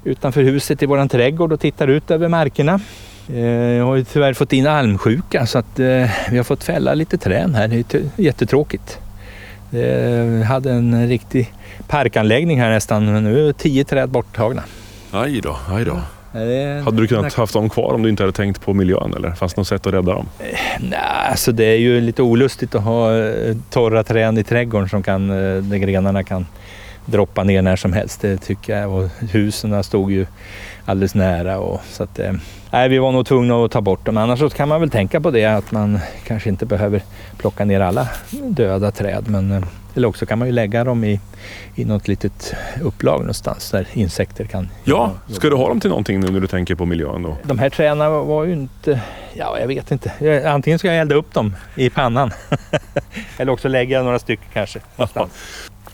utanför 0.04 0.42
huset 0.42 0.82
i 0.82 0.86
våran 0.86 1.08
trädgård 1.08 1.52
och 1.52 1.60
tittar 1.60 1.88
ut 1.88 2.10
över 2.10 2.28
markerna. 2.28 2.80
Eh, 3.28 3.40
Jag 3.46 3.84
har 3.84 3.96
ju 3.96 4.04
tyvärr 4.04 4.34
fått 4.34 4.52
in 4.52 4.66
almsjuka 4.66 5.46
så 5.46 5.58
att 5.58 5.78
eh, 5.80 6.10
vi 6.30 6.36
har 6.36 6.44
fått 6.44 6.64
fälla 6.64 6.94
lite 6.94 7.18
träd 7.18 7.54
här. 7.56 7.68
Det 7.68 7.94
är 7.94 8.02
jättetråkigt. 8.16 8.98
Vi 9.70 10.42
hade 10.42 10.70
en 10.72 11.08
riktig 11.08 11.52
parkanläggning 11.88 12.60
här 12.60 12.70
nästan 12.70 13.12
men 13.12 13.24
nu 13.24 13.48
är 13.48 13.52
tio 13.52 13.84
träd 13.84 14.08
borttagna. 14.08 14.62
Aj 15.12 15.40
då, 15.40 15.56
aj 15.68 15.84
då. 15.84 16.00
Hade 16.84 16.96
du 16.96 17.06
kunnat 17.06 17.34
haft 17.34 17.52
dem 17.52 17.68
kvar 17.68 17.94
om 17.94 18.02
du 18.02 18.08
inte 18.08 18.22
hade 18.22 18.32
tänkt 18.32 18.60
på 18.60 18.74
miljön 18.74 19.14
eller? 19.16 19.30
Fanns 19.30 19.54
det 19.54 19.60
något 19.60 19.68
sätt 19.68 19.86
att 19.86 19.92
rädda 19.92 20.12
dem? 20.14 20.28
Nej, 20.80 20.98
alltså 21.30 21.52
det 21.52 21.64
är 21.64 21.76
ju 21.76 22.00
lite 22.00 22.22
olustigt 22.22 22.74
att 22.74 22.82
ha 22.82 23.16
eh, 23.18 23.56
torra 23.70 24.04
träd 24.04 24.38
i 24.38 24.44
trädgården 24.44 24.88
som 24.88 25.02
kan, 25.02 25.30
eh, 25.30 25.62
där 25.62 25.76
grenarna 25.76 26.24
kan 26.24 26.46
droppa 27.06 27.44
ner 27.44 27.62
när 27.62 27.76
som 27.76 27.92
helst. 27.92 28.20
Det 28.20 28.36
tycker 28.36 28.78
jag. 28.78 28.90
Och 28.90 29.08
husen 29.30 29.84
stod 29.84 30.12
ju 30.12 30.26
alldeles 30.84 31.14
nära. 31.14 31.58
Och, 31.58 31.80
så 31.90 32.02
att, 32.02 32.18
eh, 32.18 32.32
nej, 32.70 32.88
vi 32.88 32.98
var 32.98 33.12
nog 33.12 33.26
tvungna 33.26 33.64
att 33.64 33.70
ta 33.70 33.80
bort 33.80 34.06
dem. 34.06 34.16
Annars 34.16 34.38
så 34.38 34.50
kan 34.50 34.68
man 34.68 34.80
väl 34.80 34.90
tänka 34.90 35.20
på 35.20 35.30
det 35.30 35.44
att 35.44 35.72
man 35.72 35.98
kanske 36.26 36.48
inte 36.48 36.66
behöver 36.66 37.02
plocka 37.36 37.64
ner 37.64 37.80
alla 37.80 38.08
döda 38.30 38.90
träd. 38.90 39.24
Men, 39.28 39.52
eh, 39.52 39.62
eller 39.96 40.08
också 40.08 40.26
kan 40.26 40.38
man 40.38 40.48
ju 40.48 40.52
lägga 40.54 40.84
dem 40.84 41.04
i, 41.04 41.20
i 41.74 41.84
något 41.84 42.08
litet 42.08 42.54
upplag 42.82 43.20
någonstans 43.20 43.70
där 43.70 43.86
insekter 43.92 44.44
kan 44.44 44.68
Ja, 44.84 45.12
ska 45.28 45.50
du 45.50 45.56
ha 45.56 45.68
dem 45.68 45.80
till 45.80 45.90
någonting 45.90 46.20
nu 46.20 46.30
när 46.30 46.40
du 46.40 46.46
tänker 46.46 46.74
på 46.74 46.86
miljön 46.86 47.22
då? 47.22 47.36
de 47.42 47.58
här 47.58 47.70
träden 47.70 47.98
var- 47.98 48.44
ju 48.44 48.52
inte, 48.52 49.00
ja 49.34 49.58
jag 49.60 49.66
vet 49.66 49.90
inte. 49.90 50.42
Antingen 50.50 50.78
ska 50.78 50.88
jag 50.88 50.96
elda 51.00 51.14
upp 51.14 51.34
dem 51.34 51.56
i 51.76 51.90
pannan. 51.90 52.30
Eller 53.38 53.52
också 53.52 53.68
lägga 53.68 54.02
några 54.02 54.18
stycken 54.18 54.46
kanske. 54.52 54.80
någonstans. 54.96 55.32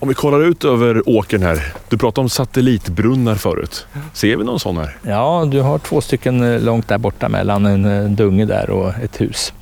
Om 0.00 0.08
vi 0.08 0.14
kollar 0.14 0.40
ut 0.40 0.64
över 0.64 1.08
åkern 1.08 1.42
här. 1.42 1.62
Du 1.88 1.98
pratade 1.98 2.20
om 2.24 2.28
satellitbrunnar 2.28 3.34
förut. 3.34 3.86
Ser 4.12 4.36
vi 4.36 4.44
någon 4.44 4.60
sån 4.60 4.76
här? 4.76 4.96
Ja, 5.02 5.48
du 5.50 5.60
har 5.60 5.78
två 5.78 6.00
stycken 6.00 6.42
eh, 6.42 6.60
långt 6.60 6.88
där 6.88 6.98
borta 6.98 7.28
mellan 7.28 7.66
en 7.66 7.84
eh, 7.84 8.10
dunge 8.10 8.44
där 8.44 8.70
och 8.70 8.88
ett 9.02 9.20
hus. 9.20 9.52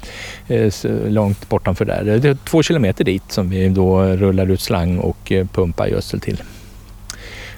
Eh, 0.49 0.73
Långt 1.09 1.49
bortanför 1.49 1.85
där. 1.85 2.05
Det 2.05 2.29
är 2.29 2.37
två 2.45 2.63
kilometer 2.63 3.05
dit 3.05 3.23
som 3.29 3.51
vi 3.51 3.69
då 3.69 4.03
rullar 4.03 4.51
ut 4.51 4.61
slang 4.61 4.99
och 4.99 5.33
pumpar 5.53 5.87
gödsel 5.87 6.21
till. 6.21 6.43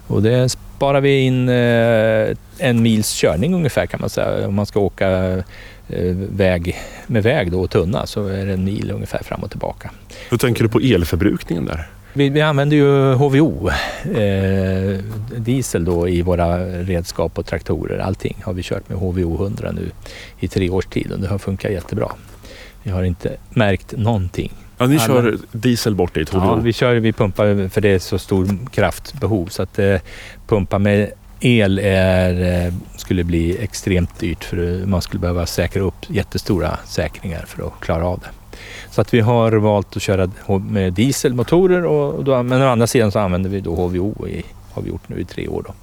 Och 0.07 0.23
det 0.23 0.49
sparar 0.49 1.01
vi 1.01 1.21
in 1.21 1.49
en 2.59 2.83
mils 2.83 3.13
körning 3.15 3.55
ungefär 3.55 3.87
kan 3.87 4.01
man 4.01 4.11
säga. 4.11 4.49
Om 4.49 4.55
man 4.55 4.67
ska 4.67 4.81
åka 4.81 5.43
väg, 6.31 6.77
med 7.07 7.23
väg 7.23 7.53
då 7.53 7.61
och 7.61 7.71
tunna 7.71 8.07
så 8.07 8.27
är 8.27 8.47
det 8.47 8.53
en 8.53 8.65
mil 8.65 8.91
ungefär 8.95 9.23
fram 9.23 9.41
och 9.41 9.51
tillbaka. 9.51 9.91
Hur 10.31 10.39
tänker 10.39 10.63
du 10.63 10.69
på 10.69 10.79
elförbrukningen 10.81 11.65
där? 11.65 11.89
Vi, 12.19 12.29
vi 12.29 12.41
använder 12.41 12.77
ju 12.77 13.15
HVO, 13.15 13.69
eh, 14.15 14.99
diesel 15.37 15.85
då 15.85 16.09
i 16.09 16.23
våra 16.23 16.59
redskap 16.67 17.39
och 17.39 17.47
traktorer. 17.47 17.99
Allting 17.99 18.37
har 18.45 18.53
vi 18.53 18.63
kört 18.63 18.89
med 18.89 18.99
HVO 18.99 19.45
100 19.45 19.73
nu 19.73 19.91
i 20.41 20.49
tre 20.49 20.71
års 20.71 20.87
tid 20.87 21.13
och 21.13 21.21
det 21.21 21.29
har 21.29 21.39
funkat 21.39 21.73
jättebra. 21.73 22.13
Vi 22.83 22.91
har 22.91 23.03
inte 23.03 23.37
märkt 23.51 23.95
någonting. 23.97 24.53
Ja, 24.79 24.87
ni 24.87 24.97
Alla. 24.97 25.07
kör 25.07 25.39
diesel 25.53 25.95
bort 25.95 26.15
dit, 26.15 26.29
HVO. 26.29 26.41
Ja, 26.41 26.55
vi 26.55 26.73
kör, 26.73 26.95
vi 26.95 27.13
pumpar 27.13 27.69
för 27.69 27.81
det 27.81 27.89
är 27.89 27.99
så 27.99 28.19
stor 28.19 28.49
kraftbehov 28.73 29.47
så 29.47 29.63
att 29.63 29.79
eh, 29.79 29.97
pumpa 30.47 30.79
med 30.79 31.11
el 31.41 31.79
är, 31.79 32.67
eh, 32.67 32.75
skulle 32.97 33.25
bli 33.25 33.59
extremt 33.63 34.21
dyrt 34.21 34.45
för 34.45 34.87
man 34.87 35.03
skulle 35.03 35.21
behöva 35.21 35.47
säkra 35.47 35.83
upp 35.83 36.07
jättestora 36.09 36.79
säkringar 36.87 37.45
för 37.47 37.67
att 37.67 37.81
klara 37.81 38.07
av 38.07 38.19
det. 38.19 38.38
Så 38.99 39.03
att 39.03 39.15
vi 39.15 39.21
har 39.21 39.53
valt 39.53 39.97
att 39.97 40.03
köra 40.03 40.31
med 40.69 40.93
dieselmotorer 40.93 41.85
och 41.85 42.25
då, 42.25 42.43
men 42.43 42.63
å 42.63 42.69
andra 42.69 42.87
sidan 42.87 43.13
så 43.13 43.19
använder 43.19 43.51
vi 43.51 43.61
då 43.61 43.75
HVO 43.75 44.29
i, 44.29 44.45
har 44.73 44.83
vi 44.83 44.89
gjort 44.89 45.09
nu 45.09 45.21
i 45.21 45.25
tre 45.25 45.49
år. 45.49 45.65
Då. 45.67 45.75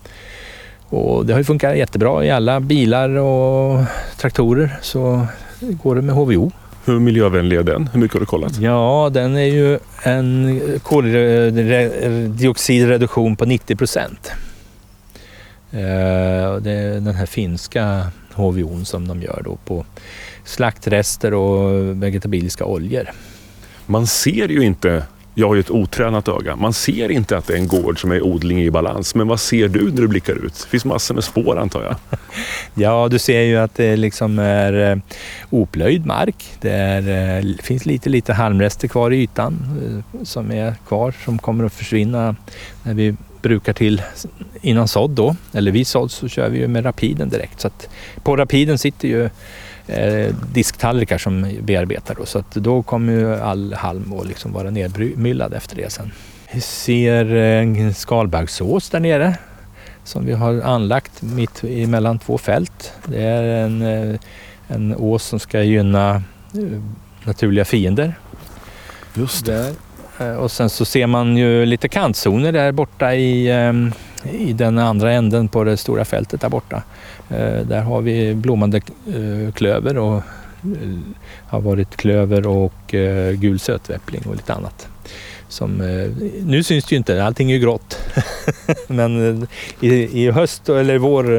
Och 0.98 1.26
det 1.26 1.34
har 1.34 1.40
ju 1.40 1.44
funkat 1.44 1.78
jättebra 1.78 2.26
i 2.26 2.32
alla 2.32 2.60
bilar 2.60 3.10
och 3.10 3.84
traktorer 4.18 4.78
så 4.82 5.28
går 5.60 5.96
det 5.96 6.02
med 6.02 6.16
HVO. 6.16 6.52
Hur 6.86 7.00
miljövänlig 7.00 7.58
är 7.58 7.64
den? 7.64 7.90
Hur 7.94 8.00
mycket 8.00 8.14
har 8.14 8.20
du 8.20 8.26
kollat? 8.26 8.58
Ja, 8.58 9.10
den 9.14 9.36
är 9.36 9.46
ju 9.46 9.80
en 10.04 10.62
koldioxidreduktion 10.84 13.36
på 13.36 13.46
90 13.46 13.76
procent. 13.76 14.32
Det 15.70 16.72
är 16.72 16.94
den 16.94 17.16
här 17.16 17.26
finska 17.26 18.08
HVOn 18.36 18.86
som 18.86 19.08
de 19.08 19.22
gör 19.22 19.42
då 19.46 19.58
på 19.66 19.86
slaktrester 20.44 21.34
och 21.34 22.04
vegetabiliska 22.04 22.66
oljor. 22.66 23.10
Man 23.86 24.08
ser 24.08 24.48
ju 24.48 24.62
inte, 24.62 25.04
jag 25.38 25.48
har 25.48 25.56
ju 25.56 25.60
ett 25.60 25.72
otränat 25.72 26.28
öga, 26.28 26.56
man 26.56 26.74
ser 26.74 27.12
inte 27.12 27.38
att 27.38 27.48
det 27.48 27.54
är 27.54 27.58
en 27.58 27.68
gård 27.68 28.02
som 28.02 28.12
är 28.12 28.22
odling 28.22 28.62
i 28.62 28.72
balans. 28.72 29.16
Men 29.16 29.28
vad 29.28 29.40
ser 29.40 29.68
du 29.68 29.92
när 29.92 30.02
du 30.02 30.08
blickar 30.08 30.46
ut? 30.46 30.54
Det 30.54 30.70
finns 30.70 30.86
massor 30.86 31.16
med 31.16 31.24
spår 31.24 31.60
antar 31.60 31.84
jag. 31.84 31.96
Ja, 32.74 33.08
du 33.12 33.20
ser 33.20 33.42
ju 33.42 33.58
att 33.58 33.76
det 33.76 33.96
liksom 33.96 34.40
är 34.40 34.92
eh, 34.92 34.98
oplöjd 35.50 36.06
mark. 36.06 36.46
Det 36.62 36.72
är, 36.72 37.38
eh, 37.38 37.56
finns 37.64 37.86
lite, 37.86 38.10
lite 38.10 38.34
halmrester 38.34 38.88
kvar 38.88 39.12
i 39.12 39.18
ytan 39.18 39.54
eh, 39.84 40.24
som 40.24 40.52
är 40.52 40.76
kvar 40.88 41.14
som 41.26 41.40
kommer 41.40 41.64
att 41.64 41.74
försvinna 41.74 42.36
när 42.84 42.94
vi 42.94 43.16
brukar 43.42 43.74
till 43.74 44.02
innan 44.62 44.88
sådd 44.88 45.12
då. 45.12 45.36
Eller 45.54 45.72
vid 45.72 45.88
sådd 45.88 46.12
så 46.12 46.28
kör 46.28 46.50
vi 46.50 46.60
ju 46.60 46.68
med 46.68 46.86
rapiden 46.86 47.30
direkt. 47.30 47.62
Så 47.62 47.68
att 47.68 47.90
på 48.24 48.36
rapiden 48.36 48.78
sitter 48.78 49.08
ju 49.08 49.30
eh, 49.88 50.36
disktallrikar 50.54 51.18
som 51.18 51.52
bearbetar 51.62 52.16
då. 52.16 52.26
Så 52.26 52.40
att 52.40 52.52
då 52.52 52.84
kommer 52.84 53.14
ju 53.14 53.36
all 53.36 53.74
halm 53.74 54.14
att 54.20 54.28
liksom 54.28 54.54
vara 54.54 54.70
nedmyllad 54.70 55.54
efter 55.54 55.76
det 55.76 55.92
sen. 55.92 56.12
Vi 56.54 56.62
ser 56.62 57.26
en 57.36 57.94
skalbaggsås 57.94 58.90
där 58.90 59.00
nere 59.00 59.38
som 60.04 60.26
vi 60.26 60.34
har 60.34 60.62
anlagt 60.62 61.22
mitt 61.22 61.64
emellan 61.64 62.20
två 62.20 62.38
fält. 62.38 62.94
Det 63.06 63.22
är 63.22 63.44
en, 63.44 63.82
eh, 63.82 64.20
en 64.68 64.96
ås 64.96 65.24
som 65.24 65.40
ska 65.40 65.62
gynna 65.64 66.16
eh, 66.54 66.82
naturliga 67.24 67.66
fiender. 67.66 68.14
Just 69.14 69.46
Där. 69.46 69.72
Eh, 70.20 70.36
Och 70.36 70.52
sen 70.52 70.70
så 70.70 70.86
ser 70.86 71.08
man 71.08 71.38
ju 71.38 71.66
lite 71.66 71.88
kantzoner 71.90 72.52
där 72.52 72.72
borta 72.72 73.14
i, 73.16 73.52
ehm, 73.52 73.92
i 74.32 74.54
den 74.54 74.78
andra 74.78 75.12
änden 75.12 75.48
på 75.48 75.64
det 75.64 75.78
stora 75.78 76.06
fältet 76.06 76.42
där 76.42 76.50
borta. 76.50 76.84
Eh, 77.30 77.68
där 77.68 77.82
har 77.82 78.02
vi 78.02 78.36
blommande 78.36 78.78
eh, 78.78 79.54
klöver 79.54 79.98
och 79.98 80.16
eh, 80.16 80.22
har 81.48 81.62
varit 81.62 81.96
klöver 81.96 82.48
och 82.48 82.74
gul 83.34 83.60
sötäppling 83.60 84.22
och 84.28 84.36
lite 84.36 84.54
annat. 84.54 84.88
Som, 85.48 85.72
nu 86.46 86.64
syns 86.64 86.86
det 86.86 86.94
ju 86.94 86.98
inte, 86.98 87.24
allting 87.24 87.52
är 87.52 87.56
ju 87.56 87.62
grått. 87.62 87.98
Men 88.88 89.48
i, 89.80 89.90
i 90.24 90.32
höst 90.32 90.70
eller 90.70 90.98
vår 90.98 91.32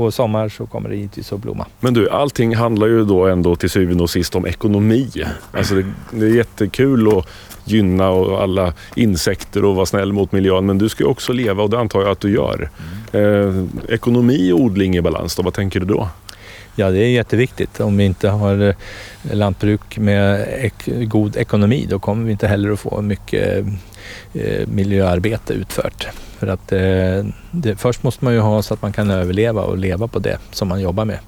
och 0.00 0.14
sommar 0.14 0.48
så 0.48 0.66
kommer 0.66 0.88
det 0.88 0.96
givetvis 0.96 1.32
att 1.32 1.40
blomma. 1.40 1.66
Men 1.80 1.94
du, 1.94 2.10
allting 2.10 2.56
handlar 2.56 2.86
ju 2.86 3.04
då 3.04 3.26
ändå 3.26 3.56
till 3.56 3.70
syvende 3.70 4.02
och 4.02 4.10
sist 4.10 4.34
om 4.34 4.46
ekonomi. 4.46 5.10
Alltså 5.52 5.74
det, 5.74 5.84
det 6.10 6.26
är 6.26 6.36
jättekul 6.36 7.18
att 7.18 7.26
gynna 7.70 8.08
och 8.10 8.42
alla 8.42 8.72
insekter 8.96 9.64
och 9.64 9.74
vara 9.76 9.86
snäll 9.86 10.12
mot 10.12 10.32
miljön. 10.32 10.66
Men 10.66 10.78
du 10.78 10.88
ska 10.88 11.04
ju 11.04 11.10
också 11.10 11.32
leva 11.32 11.62
och 11.62 11.70
det 11.70 11.78
antar 11.78 12.00
jag 12.00 12.10
att 12.10 12.20
du 12.20 12.34
gör. 12.34 12.70
Eh, 13.12 13.64
ekonomi 13.88 14.52
och 14.52 14.60
odling 14.60 14.96
i 14.96 15.00
balans 15.02 15.36
då, 15.36 15.42
vad 15.42 15.54
tänker 15.54 15.80
du 15.80 15.86
då? 15.86 16.08
Ja, 16.74 16.90
det 16.90 16.98
är 16.98 17.08
jätteviktigt. 17.10 17.80
Om 17.80 17.96
vi 17.96 18.04
inte 18.04 18.28
har 18.28 18.68
eh, 18.68 18.74
lantbruk 19.32 19.98
med 19.98 20.48
ek- 20.64 21.08
god 21.08 21.36
ekonomi 21.36 21.86
då 21.90 21.98
kommer 21.98 22.24
vi 22.24 22.32
inte 22.32 22.46
heller 22.48 22.70
att 22.70 22.80
få 22.80 23.02
mycket 23.02 23.66
eh, 24.34 24.66
miljöarbete 24.68 25.52
utfört. 25.52 26.06
För 26.38 26.46
att 26.46 26.72
eh, 26.72 27.24
det, 27.50 27.76
först 27.76 28.02
måste 28.02 28.24
man 28.24 28.34
ju 28.34 28.40
ha 28.40 28.62
så 28.62 28.74
att 28.74 28.82
man 28.82 28.92
kan 28.92 29.10
överleva 29.10 29.62
och 29.62 29.78
leva 29.78 30.08
på 30.08 30.18
det 30.18 30.38
som 30.50 30.68
man 30.68 30.80
jobbar 30.80 31.04
med. 31.04 31.18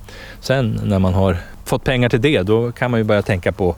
Sen 0.40 0.80
när 0.84 0.98
man 0.98 1.14
har 1.14 1.36
fått 1.70 1.84
pengar 1.84 2.08
till 2.08 2.20
det, 2.20 2.42
då 2.42 2.72
kan 2.72 2.90
man 2.90 3.00
ju 3.00 3.04
börja 3.04 3.22
tänka 3.22 3.52
på 3.52 3.76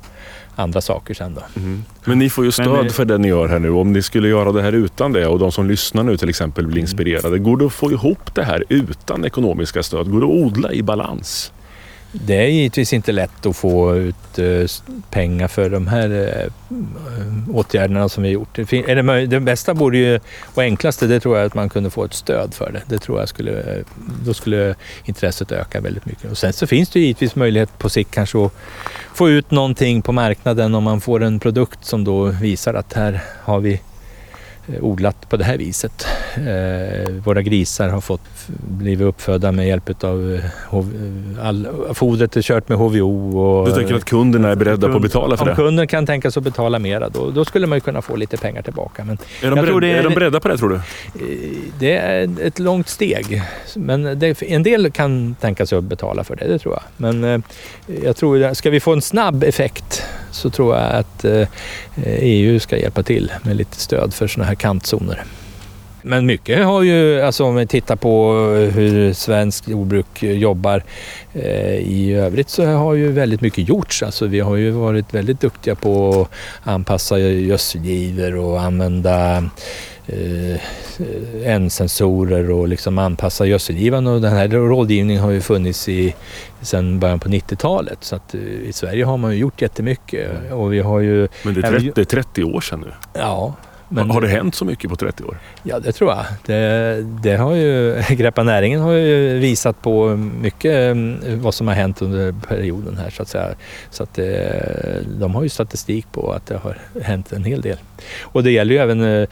andra 0.57 0.81
saker 0.81 1.15
sen 1.15 1.35
då. 1.35 1.61
Mm. 1.61 1.85
Men 2.05 2.19
ni 2.19 2.31
får 2.31 2.45
ju 2.45 2.53
stöd 2.53 2.69
Men, 2.69 2.91
för 2.91 3.05
det 3.05 3.19
ni 3.19 3.29
gör 3.29 3.49
här 3.49 3.59
nu. 3.59 3.71
Om 3.71 3.93
ni 3.93 4.03
skulle 4.03 4.29
göra 4.29 4.53
det 4.53 4.63
här 4.63 4.73
utan 4.73 5.13
det 5.13 5.27
och 5.27 5.39
de 5.39 5.53
som 5.53 5.69
lyssnar 5.69 6.03
nu 6.03 6.17
till 6.17 6.29
exempel 6.29 6.67
blir 6.67 6.81
inspirerade. 6.81 7.39
Går 7.39 7.57
det 7.57 7.67
att 7.67 7.73
få 7.73 7.93
ihop 7.93 8.35
det 8.35 8.45
här 8.45 8.65
utan 8.69 9.25
ekonomiska 9.25 9.83
stöd? 9.83 10.11
Går 10.11 10.21
det 10.21 10.27
att 10.27 10.33
odla 10.33 10.73
i 10.73 10.83
balans? 10.83 11.53
Det 12.13 12.35
är 12.35 12.47
givetvis 12.47 12.93
inte 12.93 13.13
lätt 13.13 13.47
att 13.47 13.57
få 13.57 13.97
ut 13.97 14.39
eh, 14.39 14.67
pengar 15.11 15.49
för 15.49 15.71
de 15.71 15.87
här 15.87 16.11
eh, 16.11 16.45
eh, 16.45 17.51
åtgärderna 17.51 18.09
som 18.09 18.23
vi 18.23 18.29
har 18.29 18.33
gjort. 18.33 18.59
Det, 19.29 19.41
bästa 19.41 19.75
borde 19.75 19.99
ju, 19.99 20.21
och 20.55 20.63
enklaste, 20.63 21.07
det 21.07 21.21
tror 21.21 21.37
jag 21.37 21.47
att 21.47 21.55
man 21.55 21.69
kunde 21.69 21.91
få 21.91 22.05
ett 22.05 22.15
stöd 22.15 22.55
för 22.55 22.73
det. 22.73 22.83
Det 22.87 22.99
tror 22.99 23.19
jag 23.21 23.29
skulle, 23.29 23.85
då 24.25 24.35
skulle 24.35 24.75
intresset 25.05 25.53
öka 25.53 25.81
väldigt 25.81 26.07
mycket. 26.07 26.31
Och 26.31 26.39
sen 26.39 26.53
så 26.53 26.67
finns 26.67 26.89
det 26.89 27.01
givetvis 27.01 27.35
möjlighet 27.35 27.79
på 27.79 27.89
sikt 27.89 28.11
kanske 28.11 28.45
att 28.45 28.53
få 29.15 29.31
ut 29.31 29.51
någonting 29.51 30.03
på 30.03 30.13
marknaden 30.13 30.75
om 30.75 30.85
man 30.85 31.01
får 31.01 31.23
en 31.23 31.41
produkt 31.41 31.85
som 31.85 32.05
då 32.05 32.25
visar 32.25 32.75
att 32.75 32.93
här 32.93 33.23
har 33.43 33.61
vi 33.61 33.81
odlat 34.81 35.29
på 35.29 35.37
det 35.37 35.45
här 35.45 35.57
viset. 35.59 36.07
Eh, 36.37 37.13
våra 37.25 37.43
grisar 37.43 37.89
har 37.89 38.01
fått 38.01 38.21
blivit 38.69 39.07
uppfödda 39.07 39.53
med 39.53 39.69
hjälp 39.69 40.05
av 40.05 40.41
all, 41.43 41.69
fodret 41.95 42.37
är 42.37 42.43
kört 42.43 42.69
med 42.69 42.79
HVO. 42.79 43.39
Och, 43.39 43.69
Du 43.69 43.75
tänker 43.75 43.95
att 43.95 44.05
kunderna 44.05 44.49
är 44.49 44.55
beredda 44.57 44.89
på 44.89 44.97
att 44.97 45.03
betala 45.03 45.37
för 45.37 45.43
om 45.45 45.49
det? 45.49 45.55
kunden 45.57 45.87
kan 45.87 46.07
tänka 46.07 46.31
sig 46.31 46.41
att 46.41 46.45
betala 46.45 46.79
mera 46.79 47.09
då, 47.09 47.31
då 47.31 47.45
skulle 47.45 47.67
man 47.67 47.77
ju 47.77 47.81
kunna 47.81 48.03
få 48.03 48.17
lite 48.17 48.37
pengar 48.37 48.63
tillbaka. 48.63 49.05
Men 49.05 49.19
Är 49.43 49.51
de, 49.51 49.55
beredda, 49.61 49.81
det 49.81 49.91
är- 49.99 50.03
de 50.03 50.15
beredda 50.15 50.41
på 50.41 50.49
det 50.49 50.59
tror 50.59 50.69
du? 50.69 50.75
eh, 50.77 50.81
det 51.79 51.97
är 51.97 52.29
ett 52.43 52.59
långt 52.59 52.89
steg. 52.89 53.43
Men 53.77 54.19
det, 54.19 54.43
en 54.43 54.63
del 54.63 54.91
kan 54.91 55.35
tänka 55.41 55.67
sig 55.67 55.79
att 55.79 55.85
betala 55.85 56.25
för 56.25 56.37
det, 56.37 56.47
det 56.49 56.59
tror 56.59 56.75
jag. 56.75 56.83
Men 56.97 57.25
eh, 57.25 57.41
jag 58.05 58.17
tror 58.17 58.43
att 58.45 58.57
ska 58.57 58.71
vi 58.71 58.81
få 58.81 58.93
en 58.93 59.03
snabb 59.03 59.45
effekt 59.45 60.03
så 60.33 60.51
tror 60.51 60.77
jag 60.77 60.93
att 60.93 61.25
eh, 61.25 61.49
EU 62.05 62.61
ska 62.61 62.79
hjälpa 62.79 63.03
till 63.03 63.33
med 63.43 63.57
lite 63.57 63.77
stöd 63.77 64.15
för 64.15 64.27
sådana 64.27 64.49
här 64.49 64.55
kantzoner. 64.55 65.25
Men 66.03 66.27
mycket 66.27 66.65
har 66.65 66.83
ju, 66.83 67.21
alltså 67.21 67.45
om 67.45 67.55
vi 67.55 67.67
tittar 67.67 67.97
på 67.97 68.33
hur 68.75 69.13
svensk 69.13 69.69
jordbruk 69.69 70.23
jobbar 70.23 70.83
eh, 71.33 71.77
i 71.77 72.13
övrigt 72.13 72.49
så 72.49 72.65
har 72.67 72.95
ju 72.95 73.13
väldigt 73.13 73.41
mycket 73.41 73.69
gjorts. 73.69 74.03
Alltså 74.03 74.27
vi 74.27 74.41
har 74.41 74.57
ju 74.57 74.71
varit 74.71 75.15
väldigt 75.15 75.41
duktiga 75.41 75.75
på 75.75 76.21
att 76.21 76.69
anpassa 76.69 77.19
gödselgivor 77.19 78.37
och 78.37 78.61
använda 78.61 79.37
eh, 79.37 79.43
N-sensorer 81.45 82.51
och 82.51 82.69
liksom 82.69 82.99
anpassa 82.99 83.47
gödselgivan 83.47 84.07
och 84.07 84.21
den 84.21 84.33
här 84.33 84.49
rådgivningen 84.49 85.23
har 85.23 85.31
ju 85.31 85.41
funnits 85.41 85.89
i, 85.89 86.15
sedan 86.61 87.01
början 87.01 87.21
på 87.21 87.29
90-talet. 87.29 87.99
Så 88.01 88.17
att 88.17 88.35
eh, 88.35 88.41
i 88.41 88.73
Sverige 88.73 89.05
har 89.05 89.17
man 89.17 89.33
ju 89.33 89.39
gjort 89.39 89.63
jättemycket 89.63 90.53
och 90.53 90.73
vi 90.73 90.81
har 90.81 91.01
ju, 91.01 91.29
Men 91.45 91.55
det 91.55 91.61
är 91.61 91.65
Ja, 91.65 91.71
men 91.71 91.81
30, 91.81 91.93
det 91.95 92.01
är 92.01 92.23
30 92.23 92.45
år 92.45 92.61
sedan 92.61 92.81
nu. 92.81 92.93
ja 93.13 93.55
men, 93.95 94.11
Har 94.11 94.21
det 94.21 94.29
hänt 94.29 94.55
så 94.55 94.65
mycket 94.65 94.91
på 94.91 94.97
30 94.97 95.25
år? 95.25 95.39
Ja, 95.63 95.79
det 95.79 95.93
tror 95.93 96.11
jag. 96.11 96.25
Det, 96.47 97.03
det 97.23 97.37
har 97.37 97.55
ju, 97.55 98.03
Greppa 98.09 98.43
näringen 98.43 98.81
har 98.81 98.93
ju 98.93 99.39
visat 99.39 99.83
på 99.83 100.17
mycket 100.17 100.97
eh, 100.97 101.35
vad 101.35 101.55
som 101.55 101.69
har 101.69 101.75
hänt 101.75 102.03
under 102.03 102.35
perioden 102.49 102.97
här 102.97 103.11
så 103.11 103.23
att 103.23 103.29
säga. 103.29 103.49
Så 103.91 104.03
att 104.03 104.15
det, 104.15 105.05
de 105.21 105.35
har 105.35 105.43
ju 105.43 105.49
statistik 105.49 106.07
på 106.13 106.33
att 106.33 106.47
det 106.47 106.57
har 106.57 106.79
hänt 107.03 107.33
en 107.33 107.45
hel 107.45 107.61
del. 107.61 107.79
Och 108.23 108.43
det 108.43 108.51
gäller 108.51 108.75
ju 108.75 108.81
även 108.81 109.01
eh, 109.01 109.29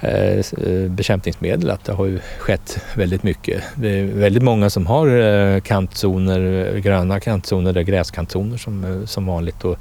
eh, 0.00 0.38
eh, 0.38 0.90
bekämpningsmedel, 0.90 1.70
att 1.70 1.84
det 1.84 1.92
har 1.92 2.06
ju 2.06 2.18
skett 2.38 2.78
väldigt 2.96 3.22
mycket. 3.22 3.62
Det 3.74 3.88
är 3.88 4.04
väldigt 4.04 4.42
många 4.42 4.70
som 4.70 4.86
har 4.86 5.60
kantzoner, 5.60 6.72
gröna 6.78 7.20
kantzoner, 7.20 7.70
eller 7.70 7.82
gräskantzoner 7.82 8.56
som, 8.56 9.02
som 9.06 9.26
vanligt 9.26 9.64
och 9.64 9.78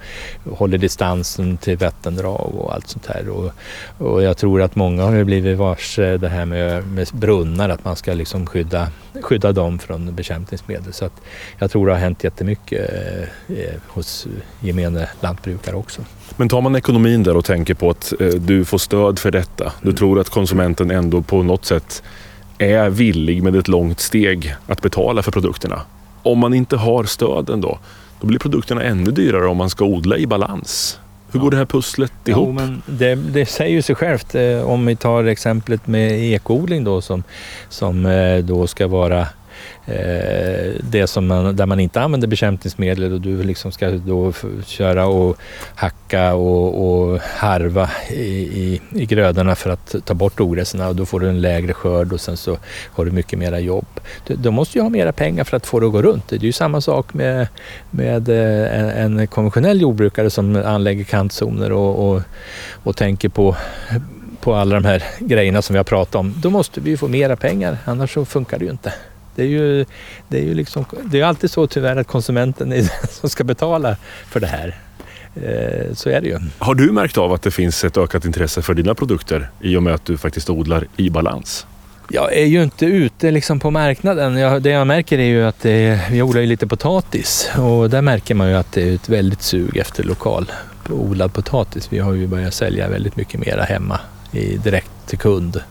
håller 0.51 0.77
distansen 0.77 1.57
till 1.57 1.77
vattendrag 1.77 2.55
och 2.57 2.73
allt 2.73 2.87
sånt 2.87 3.05
här. 3.05 3.29
Och, 3.29 3.51
och 3.97 4.23
jag 4.23 4.37
tror 4.37 4.61
att 4.61 4.75
många 4.75 5.03
har 5.03 5.15
ju 5.15 5.23
blivit 5.23 5.57
varse 5.57 6.17
det 6.17 6.29
här 6.29 6.45
med, 6.45 6.87
med 6.87 7.07
brunnar, 7.11 7.69
att 7.69 7.85
man 7.85 7.95
ska 7.95 8.13
liksom 8.13 8.45
skydda, 8.45 8.87
skydda 9.21 9.51
dem 9.51 9.79
från 9.79 10.15
bekämpningsmedel. 10.15 10.93
Så 10.93 11.05
att 11.05 11.21
jag 11.59 11.71
tror 11.71 11.87
det 11.87 11.93
har 11.93 11.99
hänt 11.99 12.23
jättemycket 12.23 12.89
eh, 13.47 13.79
hos 13.87 14.27
gemene 14.59 15.09
lantbrukare 15.21 15.75
också. 15.75 16.01
Men 16.37 16.49
tar 16.49 16.61
man 16.61 16.75
ekonomin 16.75 17.23
där 17.23 17.37
och 17.37 17.45
tänker 17.45 17.73
på 17.73 17.89
att 17.89 18.13
eh, 18.19 18.28
du 18.37 18.65
får 18.65 18.77
stöd 18.77 19.19
för 19.19 19.31
detta. 19.31 19.71
Du 19.81 19.87
Mm. 19.89 19.95
tror 19.97 20.19
att 20.19 20.29
konsumenten 20.29 20.91
ändå 20.91 21.21
på 21.21 21.43
något 21.43 21.65
sätt 21.65 22.03
är 22.57 22.89
villig 22.89 23.43
med 23.43 23.55
ett 23.55 23.67
långt 23.67 23.99
steg 23.99 24.55
att 24.67 24.81
betala 24.81 25.21
för 25.23 25.31
produkterna. 25.31 25.81
Om 26.23 26.39
man 26.39 26.53
inte 26.53 26.77
har 26.77 27.03
stöden 27.03 27.61
då, 27.61 27.79
då 28.21 28.27
blir 28.27 28.39
produkterna 28.39 28.83
ännu 28.83 29.11
dyrare 29.11 29.47
om 29.47 29.57
man 29.57 29.69
ska 29.69 29.85
odla 29.85 30.17
i 30.17 30.27
balans. 30.27 30.99
Hur 31.31 31.39
går 31.39 31.51
det 31.51 31.57
här 31.57 31.65
pusslet 31.65 32.11
ihop? 32.27 32.55
Men 32.55 32.81
det, 32.85 33.15
det 33.15 33.45
säger 33.45 33.81
sig 33.81 33.95
självt. 33.95 34.35
Eh, 34.35 34.61
om 34.61 34.85
vi 34.85 34.95
tar 34.95 35.23
exemplet 35.23 35.87
med 35.87 36.11
ekoodling 36.33 36.83
då 36.83 37.01
som, 37.01 37.23
som 37.69 38.05
eh, 38.05 38.37
då 38.37 38.67
ska 38.67 38.87
vara 38.87 39.27
eh, 39.85 40.73
det 40.91 41.07
som 41.07 41.27
man, 41.27 41.55
där 41.55 41.65
man 41.65 41.79
inte 41.79 42.01
använder 42.01 42.27
bekämpningsmedel 42.27 43.13
och 43.13 43.21
du 43.21 43.43
liksom 43.43 43.71
ska 43.71 43.89
då 43.91 44.33
köra 44.65 45.05
och 45.05 45.37
hacka 45.75 46.33
och, 46.33 46.89
och 46.89 47.19
harva 47.21 47.89
i, 48.09 48.23
i, 48.63 48.81
i 48.95 49.05
grödorna 49.05 49.55
för 49.55 49.69
att 49.69 49.95
ta 50.05 50.13
bort 50.13 50.39
ogräsen 50.39 50.81
och 50.81 50.95
då 50.95 51.05
får 51.05 51.19
du 51.19 51.29
en 51.29 51.41
lägre 51.41 51.73
skörd 51.73 52.13
och 52.13 52.21
sen 52.21 52.37
så 52.37 52.57
har 52.91 53.05
du 53.05 53.11
mycket 53.11 53.39
mera 53.39 53.59
jobb. 53.59 53.87
De 54.27 54.53
måste 54.53 54.77
ju 54.77 54.81
ha 54.81 54.89
mera 54.89 55.11
pengar 55.11 55.43
för 55.43 55.57
att 55.57 55.65
få 55.65 55.79
det 55.79 55.85
att 55.85 55.91
gå 55.91 56.01
runt. 56.01 56.27
Det 56.29 56.35
är 56.35 56.39
ju 56.39 56.51
samma 56.51 56.81
sak 56.81 57.13
med, 57.13 57.47
med 57.91 58.29
eh, 58.29 59.03
en, 59.03 59.19
en 59.19 59.27
konventionell 59.27 59.81
jordbrukare 59.81 60.29
som 60.29 60.55
anlägger 60.55 61.03
kantzoner 61.03 61.71
och, 61.71 62.09
och, 62.09 62.21
och 62.83 62.95
tänker 62.95 63.29
på 63.29 63.55
på 64.41 64.55
alla 64.55 64.75
de 64.75 64.85
här 64.85 65.03
grejerna 65.19 65.61
som 65.61 65.73
vi 65.73 65.77
har 65.77 65.83
pratat 65.83 66.15
om, 66.15 66.33
då 66.37 66.49
måste 66.49 66.81
vi 66.81 66.89
ju 66.89 66.97
få 66.97 67.07
mera 67.07 67.35
pengar, 67.35 67.77
annars 67.85 68.13
så 68.13 68.25
funkar 68.25 68.59
det 68.59 68.65
ju 68.65 68.71
inte. 68.71 68.93
Det 69.39 69.45
är 69.45 69.47
ju, 69.47 69.85
det 70.27 70.37
är 70.37 70.43
ju 70.43 70.53
liksom, 70.53 70.85
det 71.05 71.19
är 71.19 71.25
alltid 71.25 71.51
så 71.51 71.67
tyvärr 71.67 71.95
att 71.95 72.07
konsumenten 72.07 72.71
är 72.73 72.75
den 72.77 72.89
som 73.09 73.29
ska 73.29 73.43
betala 73.43 73.95
för 74.29 74.39
det 74.39 74.47
här. 74.47 74.75
Eh, 75.35 75.93
Så 75.93 76.09
är 76.09 76.21
det 76.21 76.27
ju. 76.27 76.39
Har 76.57 76.75
du 76.75 76.91
märkt 76.91 77.17
av 77.17 77.33
att 77.33 77.41
det 77.41 77.51
finns 77.51 77.83
ett 77.83 77.97
ökat 77.97 78.25
intresse 78.25 78.61
för 78.61 78.73
dina 78.73 78.95
produkter 78.95 79.49
i 79.61 79.75
och 79.77 79.83
med 79.83 79.93
att 79.93 80.05
du 80.05 80.17
faktiskt 80.17 80.49
odlar 80.49 80.87
i 80.97 81.09
balans? 81.09 81.65
Jag 82.09 82.33
är 82.33 82.45
ju 82.45 82.63
inte 82.63 82.85
ute 82.85 83.31
liksom 83.31 83.59
på 83.59 83.71
marknaden. 83.71 84.37
Jag, 84.37 84.61
det 84.61 84.69
jag 84.69 84.87
märker 84.87 85.19
är 85.19 85.23
ju 85.23 85.43
att 85.45 85.59
det, 85.61 85.99
vi 86.11 86.21
odlar 86.21 86.41
ju 86.41 86.47
lite 86.47 86.67
potatis 86.67 87.49
och 87.57 87.89
där 87.89 88.01
märker 88.01 88.35
man 88.35 88.49
ju 88.49 88.55
att 88.55 88.71
det 88.71 88.89
är 88.89 88.95
ett 88.95 89.09
väldigt 89.09 89.41
sug 89.41 89.77
efter 89.77 90.03
lokal 90.03 90.51
odlad 90.89 91.33
potatis. 91.33 91.87
Vi 91.93 91.99
har 91.99 92.13
ju 92.13 92.27
börjat 92.27 92.53
sälja 92.53 92.87
väldigt 92.87 93.15
mycket 93.15 93.39
mera 93.39 93.63
hemma 93.63 93.99
i, 94.31 94.57
direkt 94.57 94.91
till 95.05 95.17
kund 95.17 95.61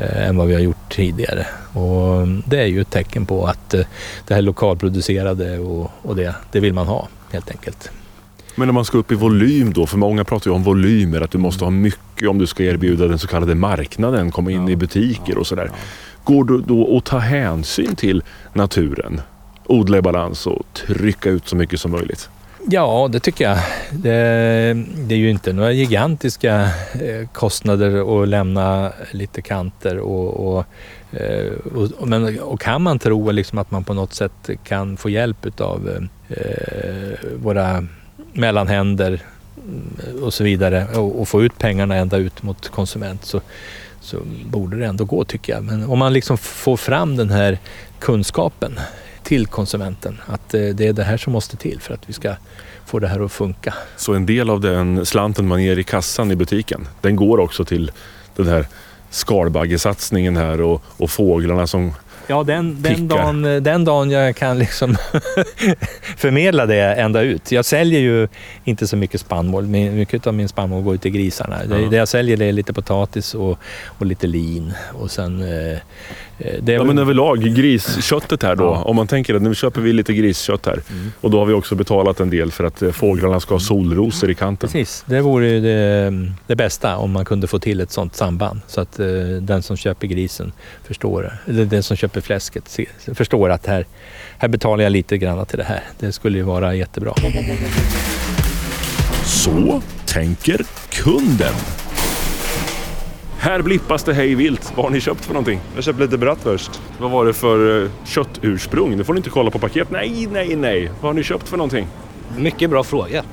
än 0.00 0.36
vad 0.36 0.46
vi 0.46 0.54
har 0.54 0.60
gjort 0.60 0.92
tidigare. 0.92 1.46
Och 1.72 2.28
det 2.46 2.60
är 2.60 2.66
ju 2.66 2.80
ett 2.80 2.90
tecken 2.90 3.26
på 3.26 3.46
att 3.46 3.74
eh, 3.74 3.80
det 4.26 4.34
här 4.34 4.42
lokalproducerade 4.42 5.58
och, 5.58 5.90
och 6.02 6.16
det, 6.16 6.34
det 6.52 6.60
vill 6.60 6.74
man 6.74 6.86
ha 6.86 7.08
helt 7.32 7.50
enkelt. 7.50 7.90
Men 8.54 8.68
om 8.68 8.74
man 8.74 8.84
ska 8.84 8.98
upp 8.98 9.12
i 9.12 9.14
volym 9.14 9.72
då, 9.72 9.86
för 9.86 9.98
många 9.98 10.24
pratar 10.24 10.50
ju 10.50 10.54
om 10.54 10.62
volymer, 10.62 11.20
att 11.20 11.30
du 11.30 11.38
måste 11.38 11.64
ha 11.64 11.70
mycket 11.70 12.28
om 12.28 12.38
du 12.38 12.46
ska 12.46 12.62
erbjuda 12.62 13.06
den 13.06 13.18
så 13.18 13.26
kallade 13.26 13.54
marknaden, 13.54 14.30
komma 14.30 14.50
in 14.50 14.68
i 14.68 14.76
butiker 14.76 15.38
och 15.38 15.46
sådär. 15.46 15.70
Går 16.24 16.44
det 16.44 16.62
då 16.66 16.96
att 16.96 17.04
ta 17.04 17.18
hänsyn 17.18 17.96
till 17.96 18.22
naturen, 18.52 19.20
odla 19.66 19.98
i 19.98 20.02
balans 20.02 20.46
och 20.46 20.66
trycka 20.74 21.30
ut 21.30 21.48
så 21.48 21.56
mycket 21.56 21.80
som 21.80 21.90
möjligt? 21.90 22.28
Ja, 22.70 23.08
det 23.12 23.20
tycker 23.20 23.44
jag. 23.44 23.58
Det, 23.90 24.10
det 24.96 25.14
är 25.14 25.18
ju 25.18 25.30
inte 25.30 25.52
några 25.52 25.72
gigantiska 25.72 26.70
eh, 26.92 27.28
kostnader 27.32 28.22
att 28.22 28.28
lämna 28.28 28.92
lite 29.10 29.42
kanter 29.42 29.98
och, 29.98 30.64
eh, 31.12 31.52
och, 31.74 31.90
och, 31.98 32.08
men, 32.08 32.40
och 32.40 32.60
kan 32.60 32.82
man 32.82 32.98
tro 32.98 33.30
liksom 33.30 33.58
att 33.58 33.70
man 33.70 33.84
på 33.84 33.94
något 33.94 34.14
sätt 34.14 34.50
kan 34.64 34.96
få 34.96 35.10
hjälp 35.10 35.60
av 35.60 36.08
eh, 36.28 37.28
våra 37.36 37.86
mellanhänder 38.32 39.22
mm, 39.64 40.22
och 40.24 40.34
så 40.34 40.44
vidare 40.44 40.86
och, 40.94 41.20
och 41.20 41.28
få 41.28 41.42
ut 41.42 41.58
pengarna 41.58 41.96
ända 41.96 42.16
ut 42.16 42.42
mot 42.42 42.68
konsument 42.68 43.24
så, 43.24 43.40
så 44.00 44.16
borde 44.46 44.76
det 44.76 44.86
ändå 44.86 45.04
gå 45.04 45.24
tycker 45.24 45.52
jag. 45.52 45.64
Men 45.64 45.84
om 45.84 45.98
man 45.98 46.12
liksom 46.12 46.38
får 46.38 46.76
fram 46.76 47.16
den 47.16 47.30
här 47.30 47.58
kunskapen 47.98 48.78
till 49.32 49.46
konsumenten 49.46 50.20
att 50.26 50.54
eh, 50.54 50.60
det 50.60 50.86
är 50.86 50.92
det 50.92 51.04
här 51.04 51.16
som 51.16 51.32
måste 51.32 51.56
till 51.56 51.80
för 51.80 51.94
att 51.94 52.08
vi 52.08 52.12
ska 52.12 52.34
få 52.86 52.98
det 52.98 53.08
här 53.08 53.20
att 53.24 53.32
funka. 53.32 53.74
Så 53.96 54.14
en 54.14 54.26
del 54.26 54.50
av 54.50 54.60
den 54.60 55.06
slanten 55.06 55.48
man 55.48 55.62
ger 55.62 55.76
i 55.76 55.84
kassan 55.84 56.30
i 56.30 56.36
butiken, 56.36 56.88
den 57.00 57.16
går 57.16 57.40
också 57.40 57.64
till 57.64 57.90
den 58.36 58.46
här 58.46 58.66
skalbaggesatsningen 59.10 60.36
här 60.36 60.60
och, 60.60 60.82
och 60.96 61.10
fåglarna 61.10 61.66
som... 61.66 61.92
Ja, 62.26 62.42
den, 62.42 62.82
den, 62.82 62.94
Pickar. 62.94 63.16
dagen, 63.18 63.42
den 63.62 63.84
dagen 63.84 64.10
jag 64.10 64.36
kan 64.36 64.58
liksom 64.58 64.96
förmedla 66.16 66.66
det 66.66 66.80
ända 66.94 67.20
ut. 67.22 67.52
Jag 67.52 67.64
säljer 67.64 68.00
ju 68.00 68.28
inte 68.64 68.86
så 68.86 68.96
mycket 68.96 69.20
spannmål. 69.20 69.66
Mycket 69.66 70.26
av 70.26 70.34
min 70.34 70.48
spannmål 70.48 70.82
går 70.82 70.96
till 70.96 71.10
grisarna. 71.10 71.56
Det, 71.68 71.80
Ja. 71.80 71.88
det 71.88 71.96
jag 71.96 72.08
säljer 72.08 72.36
det 72.36 72.44
är 72.44 72.52
lite 72.52 72.72
potatis 72.72 73.34
och, 73.34 73.58
och 73.86 74.06
lite 74.06 74.26
lin 74.26 74.72
och 74.92 75.10
sen 75.10 75.42
eh, 75.42 75.78
Eh, 76.38 76.62
Det 76.62 76.72
är 76.72 76.76
Ja, 76.76 76.84
men 76.84 76.98
överlag, 76.98 77.40
grisköttet 77.40 78.42
här 78.42 78.56
då. 78.56 78.64
Ja. 78.64 78.82
Om 78.82 78.96
man 78.96 79.06
tänker 79.06 79.34
att 79.34 79.42
nu 79.42 79.54
köper 79.54 79.80
vi 79.80 79.92
lite 79.92 80.12
griskött 80.12 80.66
här. 80.66 80.80
Och 81.20 81.30
då 81.30 81.38
har 81.38 81.46
vi 81.46 81.52
också 81.52 81.74
betalat 81.74 82.20
en 82.20 82.30
del 82.30 82.50
för 82.50 82.64
att 82.64 82.82
eh, 82.82 82.90
fåglarna 82.90 83.40
ska 83.40 83.54
ha 83.54 83.60
solrosor 83.60 84.30
i 84.30 84.34
kanten. 84.34 84.68
Precis, 84.68 85.04
det 85.06 85.20
vore 85.20 85.48
ju 85.48 85.60
det, 85.60 86.32
det 86.46 86.56
bästa 86.56 86.96
om 86.96 87.10
man 87.12 87.24
kunde 87.24 87.46
få 87.46 87.58
till 87.58 87.80
ett 87.80 87.90
sådant 87.90 88.16
samband. 88.16 88.60
Så 88.66 88.80
att 88.80 88.98
eh, 89.00 89.06
den 89.40 89.62
som 89.62 89.76
köper 89.76 90.06
grisen 90.06 90.52
förstår, 90.84 91.38
eller 91.48 91.64
den 91.64 91.82
som 91.82 91.96
köper 91.96 92.11
fläsket 92.20 92.68
se- 92.68 92.86
förstår 93.14 93.50
att 93.50 93.66
här, 93.66 93.86
här 94.38 94.48
betalar 94.48 94.84
jag 94.84 94.90
lite 94.92 95.18
grann 95.18 95.46
till 95.46 95.58
det 95.58 95.64
här. 95.64 95.82
Det 95.98 96.12
skulle 96.12 96.38
ju 96.38 96.44
vara 96.44 96.74
jättebra. 96.74 97.14
Så 99.24 99.82
tänker 100.06 100.60
kunden. 100.90 101.54
Här 103.38 103.62
blippas 103.62 104.04
det 104.04 104.14
hej 104.14 104.34
vilt. 104.34 104.72
Vad 104.76 104.84
har 104.86 104.90
ni 104.90 105.00
köpt 105.00 105.24
för 105.24 105.32
någonting? 105.32 105.60
Jag 105.74 105.84
köpte 105.84 106.02
lite 106.02 106.18
bratwurst. 106.18 106.80
Vad 106.98 107.10
var 107.10 107.24
det 107.26 107.32
för 107.32 107.82
eh, 107.84 107.90
köttursprung? 108.04 108.96
Nu 108.96 109.04
får 109.04 109.14
ni 109.14 109.18
inte 109.18 109.30
kolla 109.30 109.50
på 109.50 109.58
paket. 109.58 109.90
Nej, 109.90 110.28
nej, 110.32 110.56
nej. 110.56 110.86
Vad 111.00 111.08
har 111.08 111.12
ni 111.14 111.22
köpt 111.22 111.48
för 111.48 111.56
någonting? 111.56 111.86
Mycket 112.38 112.70
bra 112.70 112.84
fråga. 112.84 113.24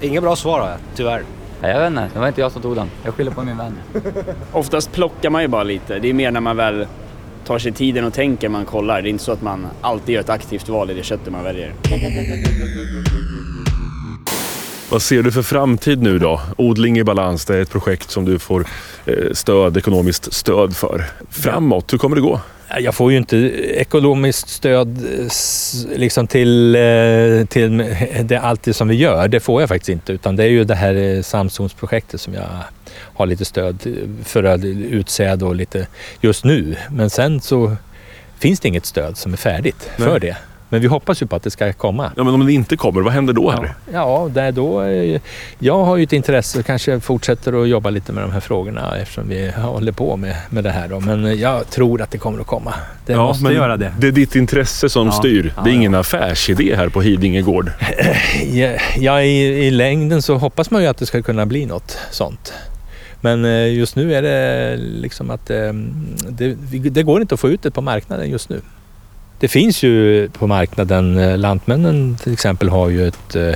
Inga 0.00 0.20
bra 0.20 0.36
svar 0.36 0.60
har 0.60 0.68
jag, 0.68 0.78
tyvärr. 0.94 1.22
Nej, 1.62 1.70
Jag 1.72 1.80
vet 1.80 1.86
inte, 1.90 2.08
det 2.14 2.18
var 2.20 2.28
inte 2.28 2.40
jag 2.40 2.52
som 2.52 2.62
tog 2.62 2.76
den. 2.76 2.90
Jag 3.04 3.14
skyller 3.14 3.30
på 3.30 3.42
min 3.42 3.56
vän. 3.56 3.74
Oftast 4.52 4.92
plockar 4.92 5.30
man 5.30 5.42
ju 5.42 5.48
bara 5.48 5.62
lite. 5.62 5.98
Det 5.98 6.08
är 6.10 6.12
mer 6.14 6.30
när 6.30 6.40
man 6.40 6.56
väl 6.56 6.86
tar 7.44 7.58
sig 7.58 7.72
tiden 7.72 8.04
och 8.04 8.12
tänker 8.12 8.48
man 8.48 8.64
kollar. 8.64 9.02
Det 9.02 9.08
är 9.08 9.10
inte 9.10 9.24
så 9.24 9.32
att 9.32 9.42
man 9.42 9.66
alltid 9.80 10.14
gör 10.14 10.20
ett 10.20 10.28
aktivt 10.28 10.68
val 10.68 10.90
i 10.90 10.94
det 10.94 11.02
köttet 11.02 11.32
man 11.32 11.44
väljer. 11.44 11.72
Vad 14.90 15.02
ser 15.02 15.22
du 15.22 15.32
för 15.32 15.42
framtid 15.42 16.02
nu 16.02 16.18
då? 16.18 16.40
Odling 16.58 16.98
i 16.98 17.04
balans, 17.04 17.44
det 17.44 17.56
är 17.56 17.62
ett 17.62 17.70
projekt 17.70 18.10
som 18.10 18.24
du 18.24 18.38
får 18.38 18.66
eh, 19.06 19.32
stöd, 19.32 19.76
ekonomiskt 19.76 20.32
stöd 20.32 20.76
för. 20.76 21.04
Framåt, 21.30 21.92
hur 21.92 21.98
kommer 21.98 22.16
det 22.16 22.22
gå? 22.22 22.40
Jag 22.80 22.94
får 22.94 23.12
ju 23.12 23.18
inte 23.18 23.36
ekonomiskt 23.80 24.48
stöd 24.48 24.98
eh, 24.98 25.98
liksom 25.98 26.26
till, 26.26 26.74
eh, 26.74 27.46
till 27.48 27.76
det, 28.22 28.36
allt 28.36 28.62
det 28.62 28.74
som 28.74 28.88
vi 28.88 28.94
gör. 28.94 29.28
Det 29.28 29.40
får 29.40 29.62
jag 29.62 29.68
faktiskt 29.68 29.88
inte. 29.88 30.12
Utan 30.12 30.36
det 30.36 30.44
är 30.44 30.48
ju 30.48 30.64
det 30.64 30.74
här 30.74 30.94
eh, 30.94 31.22
Samsungsprojektet 31.22 32.20
som 32.20 32.34
jag 32.34 32.48
har 33.14 33.26
lite 33.26 33.44
stöd 33.44 33.96
för 34.24 34.44
att 34.44 34.64
utsäde 34.64 35.44
och 35.44 35.54
lite 35.54 35.86
just 36.20 36.44
nu. 36.44 36.76
Men 36.90 37.10
sen 37.10 37.40
så 37.40 37.76
finns 38.38 38.60
det 38.60 38.68
inget 38.68 38.86
stöd 38.86 39.16
som 39.16 39.32
är 39.32 39.36
färdigt 39.36 39.90
Nej. 39.96 40.08
för 40.08 40.18
det. 40.18 40.36
Men 40.74 40.80
vi 40.80 40.86
hoppas 40.88 41.22
ju 41.22 41.26
på 41.26 41.36
att 41.36 41.42
det 41.42 41.50
ska 41.50 41.72
komma. 41.72 42.12
Ja, 42.16 42.24
men 42.24 42.34
om 42.34 42.46
det 42.46 42.52
inte 42.52 42.76
kommer, 42.76 43.00
vad 43.00 43.12
händer 43.12 43.32
då 43.32 43.50
här? 43.50 43.74
Ja, 43.92 44.28
där 44.34 44.52
då, 44.52 44.82
eh, 44.82 45.20
jag 45.58 45.84
har 45.84 45.96
ju 45.96 46.02
ett 46.04 46.12
intresse 46.12 46.58
och 46.58 46.66
kanske 46.66 47.00
fortsätter 47.00 47.62
att 47.62 47.68
jobba 47.68 47.90
lite 47.90 48.12
med 48.12 48.24
de 48.24 48.32
här 48.32 48.40
frågorna 48.40 48.96
eftersom 48.98 49.28
vi 49.28 49.50
håller 49.50 49.92
på 49.92 50.16
med, 50.16 50.36
med 50.50 50.64
det 50.64 50.70
här. 50.70 50.88
Då. 50.88 51.00
Men 51.00 51.38
jag 51.38 51.70
tror 51.70 52.02
att 52.02 52.10
det 52.10 52.18
kommer 52.18 52.40
att 52.40 52.46
komma. 52.46 52.74
Det 53.06 53.12
Ja, 53.12 53.26
måste 53.26 53.44
men 53.44 53.52
göra 53.54 53.76
det. 53.76 53.92
Det 53.98 54.06
är 54.06 54.12
ditt 54.12 54.34
intresse 54.36 54.88
som 54.88 55.06
Ja, 55.06 55.12
styr. 55.12 55.52
ja, 55.56 55.62
det 55.62 55.70
är 55.70 55.72
ja. 55.72 55.76
ingen 55.76 55.94
affärsidé 55.94 56.76
här 56.76 56.88
på 56.88 57.00
Hidinge 57.02 57.42
gård. 57.42 57.70
Ja, 58.52 58.72
ja 58.96 59.22
i, 59.22 59.66
i 59.66 59.70
längden 59.70 60.22
så 60.22 60.34
hoppas 60.34 60.70
man 60.70 60.82
ju 60.82 60.88
att 60.88 60.98
det 60.98 61.06
ska 61.06 61.22
kunna 61.22 61.46
bli 61.46 61.66
något 61.66 61.98
sånt. 62.10 62.52
Men 63.20 63.44
eh, 63.44 63.74
just 63.74 63.96
nu 63.96 64.14
är 64.14 64.22
det 64.22 64.76
liksom 64.76 65.30
att 65.30 65.50
eh, 65.50 65.72
det, 66.28 66.54
det 66.90 67.02
går 67.02 67.20
inte 67.20 67.34
att 67.34 67.40
få 67.40 67.48
ut 67.48 67.62
det 67.62 67.70
på 67.70 67.80
marknaden 67.80 68.30
just 68.30 68.48
nu. 68.48 68.60
Det 69.38 69.48
finns 69.48 69.82
ju 69.82 70.28
på 70.28 70.46
marknaden, 70.46 71.18
eh, 71.18 71.38
Lantmännen 71.38 72.16
till 72.22 72.32
exempel 72.32 72.68
har 72.68 72.88
ju 72.88 73.08
ett, 73.08 73.36
eh, 73.36 73.54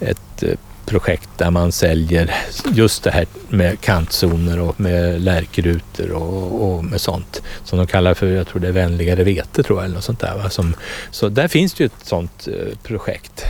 ett 0.00 0.42
eh, 0.42 0.50
projekt 0.86 1.28
där 1.36 1.50
man 1.50 1.72
säljer 1.72 2.34
just 2.72 3.04
det 3.04 3.10
här 3.10 3.26
med 3.48 3.80
kantzoner 3.80 4.60
och 4.60 4.80
med 4.80 5.20
lärkrutor 5.20 6.10
och, 6.10 6.68
och 6.68 6.84
med 6.84 7.00
sånt. 7.00 7.42
Som 7.64 7.78
de 7.78 7.86
kallar 7.86 8.14
för, 8.14 8.26
jag 8.26 8.46
tror 8.46 8.60
det 8.60 8.68
är 8.68 8.72
vänligare 8.72 9.24
vete 9.24 9.62
tror 9.62 9.78
jag, 9.78 9.84
eller 9.84 9.94
något 9.94 10.04
sånt 10.04 10.20
där. 10.20 10.36
Va? 10.36 10.50
Som, 10.50 10.74
så 11.10 11.28
där 11.28 11.48
finns 11.48 11.74
det 11.74 11.84
ju 11.84 11.86
ett 11.86 12.06
sånt 12.06 12.48
projekt 12.82 13.44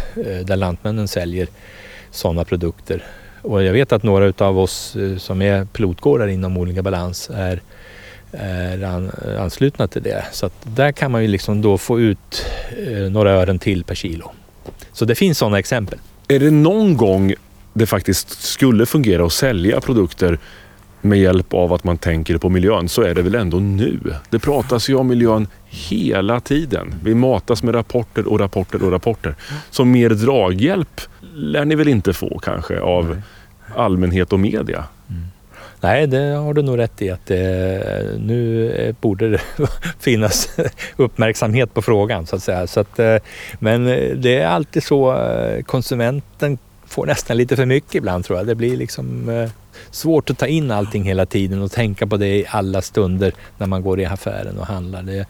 där 0.45 0.57
Lantmännen 0.57 1.09
säljer 1.09 1.49
sådana 2.11 2.45
produkter. 2.45 3.05
Och 3.43 3.65
jag 3.65 3.73
vet 3.73 3.93
att 3.93 4.03
några 4.03 4.27
utav 4.27 4.59
oss 4.59 4.97
som 5.19 5.43
är 5.43 5.65
pilotgårdar 5.65 6.27
inom 6.27 6.57
olika 6.57 6.83
balans 6.83 7.31
är, 7.35 7.61
an, 8.85 9.11
anslutna 9.39 9.87
till 9.89 10.03
det. 10.03 10.25
Så 10.33 10.47
att 10.47 10.53
där 10.63 10.93
kan 10.93 11.13
man 11.13 11.23
ju 11.23 11.29
liksom 11.29 11.63
då 11.63 11.79
få 11.79 12.01
ut 12.01 12.47
eh, 12.87 13.11
några 13.11 13.31
ören 13.31 13.59
till 13.59 13.85
per 13.85 13.95
kilo. 13.95 14.31
Så 14.93 15.05
det 15.05 15.15
finns 15.15 15.39
sådana 15.39 15.59
exempel. 15.59 15.99
Är 16.29 16.39
det 16.39 16.51
någon 16.51 16.97
gång 16.97 17.35
det 17.73 17.87
faktiskt 17.87 18.43
skulle 18.43 18.87
fungera 18.87 19.25
att 19.25 19.33
sälja 19.33 19.81
produkter 19.81 20.39
med 21.01 21.19
hjälp 21.19 21.55
av 21.55 21.73
att 21.73 21.85
man 21.85 21.99
tänker 21.99 22.39
på 22.39 22.49
miljön 22.49 22.89
så 22.89 23.03
är 23.03 23.15
det 23.15 23.23
väl 23.23 23.35
ändå 23.35 23.59
nu. 23.59 23.99
Det 24.31 24.39
pratas 24.39 24.89
ju 24.89 24.95
om 24.95 25.07
miljön 25.07 25.47
hela 25.67 26.41
tiden. 26.41 26.95
Vi 27.03 27.15
matas 27.15 27.63
med 27.63 27.75
rapporter 27.75 28.29
och 28.29 28.41
rapporter 28.41 28.83
och 28.83 28.93
rapporter. 28.93 29.35
Så 29.71 29.85
mer 29.85 30.11
draghjälp 30.11 31.01
lär 31.35 31.65
ni 31.65 31.75
väl 31.75 31.89
inte 31.89 32.13
få 32.13 32.39
kanske 32.39 32.81
av 32.81 33.23
allmänhet 33.77 34.33
och 34.33 34.41
media? 34.41 34.85
Nej, 35.81 36.07
det 36.07 36.19
har 36.19 36.55
du 36.55 36.63
nog 36.63 36.79
rätt 36.79 37.03
i 37.03 37.11
att 37.11 37.27
det, 37.27 38.19
nu 38.19 38.71
eh, 38.73 38.95
borde 39.01 39.31
det 39.31 39.41
finnas 39.99 40.49
uppmärksamhet 40.97 41.75
på 41.75 41.83
frågan 41.83 42.27
så 42.27 42.37
att 42.37 42.43
säga. 42.43 42.67
Så 42.67 42.81
att, 42.81 42.99
eh, 42.99 43.17
men 43.59 43.85
det 44.21 44.39
är 44.39 44.47
alltid 44.47 44.83
så, 44.83 45.17
konsumenten 45.67 46.59
får 46.87 47.07
nästan 47.07 47.37
lite 47.37 47.57
för 47.57 47.67
mycket 47.67 47.95
ibland 47.95 48.25
tror 48.25 48.39
jag. 48.39 48.47
Det 48.47 48.55
blir 48.55 48.77
liksom 48.77 49.31
svårt 49.91 50.31
att 50.31 50.39
ta 50.39 50.47
in 50.47 50.71
allting 50.71 51.05
hela 51.05 51.27
tiden 51.27 51.63
och 51.63 51.73
tänka 51.73 52.07
på 52.07 52.17
det 52.17 52.37
i 52.37 52.47
alla 52.49 52.83
stunder 52.83 53.33
när 53.59 53.67
man 53.67 53.83
går 53.83 54.01
i 54.01 54.07
affären 54.07 54.59
och 54.59 54.67
handlar. 54.67 55.03
Det, 55.03 55.27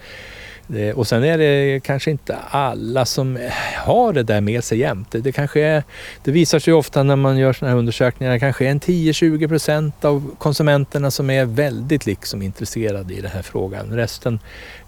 det, 0.71 0.93
och 0.93 1.07
sen 1.07 1.25
är 1.25 1.39
det 1.39 1.81
kanske 1.85 2.11
inte 2.11 2.37
alla 2.51 3.05
som 3.05 3.39
har 3.77 4.13
det 4.13 4.23
där 4.23 4.41
med 4.41 4.65
sig 4.65 4.79
jämt. 4.79 5.11
Det, 5.11 5.19
det, 5.19 5.33
kanske 5.33 5.61
är, 5.61 5.83
det 6.25 6.31
visar 6.31 6.59
sig 6.59 6.75
ofta 6.75 7.03
när 7.03 7.17
man 7.17 7.39
gör 7.39 7.53
sådana 7.53 7.73
här 7.73 7.79
undersökningar, 7.79 8.33
det 8.33 8.39
kanske 8.39 8.67
är 8.67 8.71
en 8.71 8.81
10-20 8.81 9.49
procent 9.49 10.05
av 10.05 10.31
konsumenterna 10.39 11.11
som 11.11 11.31
är 11.31 11.45
väldigt 11.45 12.07
liksom 12.07 12.43
intresserade 12.43 13.15
i 13.15 13.21
den 13.21 13.31
här 13.31 13.43
frågan. 13.43 13.97
Resten 13.97 14.39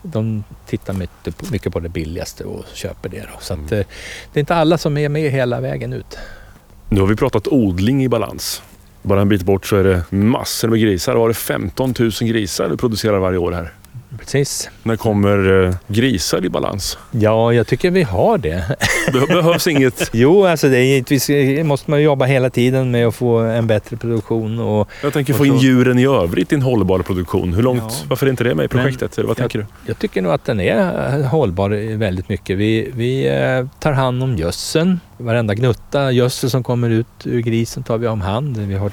de 0.03 0.45
tittar 0.67 0.93
mycket 0.93 1.39
på, 1.39 1.47
mycket 1.53 1.73
på 1.73 1.81
det 1.81 1.89
billigaste 1.89 2.45
och 2.45 2.65
köper 2.75 3.09
det. 3.09 3.21
Då. 3.21 3.39
Så 3.41 3.55
att, 3.55 3.73
eh, 3.73 3.87
det 4.33 4.39
är 4.39 4.41
inte 4.41 4.55
alla 4.55 4.79
som 4.79 4.99
är 4.99 5.09
med 5.09 5.31
hela 5.31 5.61
vägen 5.61 5.93
ut. 5.93 6.19
Nu 6.89 7.01
har 7.01 7.07
vi 7.07 7.17
pratat 7.17 7.49
odling 7.49 8.05
i 8.05 8.09
balans. 8.09 8.63
Bara 9.03 9.21
en 9.21 9.29
bit 9.29 9.43
bort 9.43 9.67
så 9.67 9.77
är 9.77 9.85
det 9.85 10.05
massor 10.11 10.69
med 10.69 10.81
grisar. 10.81 11.15
Var 11.15 11.29
det 11.29 11.35
15 11.35 11.95
000 11.99 12.11
grisar 12.11 12.69
du 12.69 12.77
producerar 12.77 13.19
varje 13.19 13.39
år 13.39 13.53
här? 13.53 13.73
Precis. 14.19 14.71
När 14.83 14.97
kommer 14.97 15.65
eh, 15.67 15.75
grisar 15.89 16.45
i 16.45 16.49
balans? 16.49 16.99
Ja, 17.11 17.53
jag 17.53 17.67
tycker 17.67 17.91
vi 17.91 18.03
har 18.03 18.39
det. 18.39 18.65
Be- 19.13 19.27
behövs 19.27 19.67
inget... 19.67 20.11
Jo, 20.13 20.47
alltså 20.47 20.69
det 20.69 20.77
är 20.79 20.83
givetvis 20.83 21.31
måste 21.65 21.91
man 21.91 22.03
jobba 22.03 22.25
hela 22.25 22.51
tiden 22.51 22.91
med 22.91 23.07
att 23.07 23.15
få 23.15 23.39
en 23.39 23.67
bättre 23.67 23.97
produktion. 23.97 24.59
Och 24.61 24.89
Jag 25.03 25.13
tänker 25.13 25.33
Och 25.33 25.37
få 25.37 25.47
in 25.47 25.59
så- 25.59 25.65
djuren 25.65 25.99
i 25.99 26.07
övrigt 26.07 26.53
i 26.53 26.55
en 26.55 26.63
hållbar 26.63 26.99
produktion. 26.99 27.53
Hur 27.55 27.63
långt, 27.63 27.83
Ja. 28.01 28.07
varför 28.09 28.27
är 28.27 28.31
inte 28.31 28.45
det 28.45 28.55
med 28.55 28.65
i 28.65 28.69
projektet? 28.69 29.19
Eller 29.19 29.29
vad 29.29 29.37
tänker 29.37 29.59
du? 29.59 29.67
jag 29.87 29.99
tycker 29.99 30.23
nog 30.23 30.33
att 30.33 30.45
den 30.45 30.61
är 30.61 31.19
eh, 31.19 31.27
hållbar 31.27 31.97
väldigt 31.97 32.29
mycket. 32.29 32.59
Vi, 32.59 32.91
vi 32.95 33.27
eh, 33.29 33.67
tar 33.81 33.93
hand 33.93 34.23
om 34.23 34.37
gödseln. 34.37 35.01
Varenda 35.17 35.55
gnutta 35.55 36.13
gödsel 36.13 36.51
som 36.51 36.63
kommer 36.63 36.91
ut 36.91 37.07
ur 37.25 37.41
grisen 37.41 37.83
tar 37.83 37.99
vi 37.99 38.07
om 38.07 38.21
hand. 38.21 38.57
Vi 38.57 38.75
har 38.75 38.91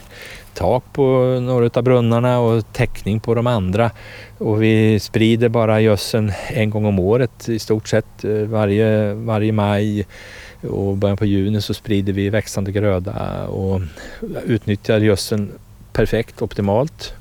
tak 0.53 0.83
på 0.93 1.03
några 1.41 1.69
av 1.73 1.83
brunnarna 1.83 2.39
och 2.39 2.73
täckning 2.73 3.19
på 3.19 3.33
de 3.35 3.47
andra. 3.47 3.91
Och 4.37 4.63
vi 4.63 4.99
sprider 5.07 5.49
bara 5.49 5.81
gödseln 5.81 6.31
en 6.47 6.69
gång 6.69 6.85
om 6.85 6.99
året 6.99 7.49
i 7.49 7.59
stort 7.59 7.87
sett. 7.87 8.23
Eh, 8.23 8.31
varje, 8.31 9.13
varje 9.13 9.51
maj 9.51 10.05
och 10.61 10.97
början 10.97 11.17
på 11.17 11.25
juni 11.25 11.61
så 11.61 11.73
sprider 11.73 12.13
vi 12.13 12.29
växande 12.29 12.71
gröda 12.71 13.47
och 13.47 13.81
utnyttjar 14.45 14.99
gödseln 14.99 15.51
perfekt, 15.93 16.41
optimalt. 16.41 17.13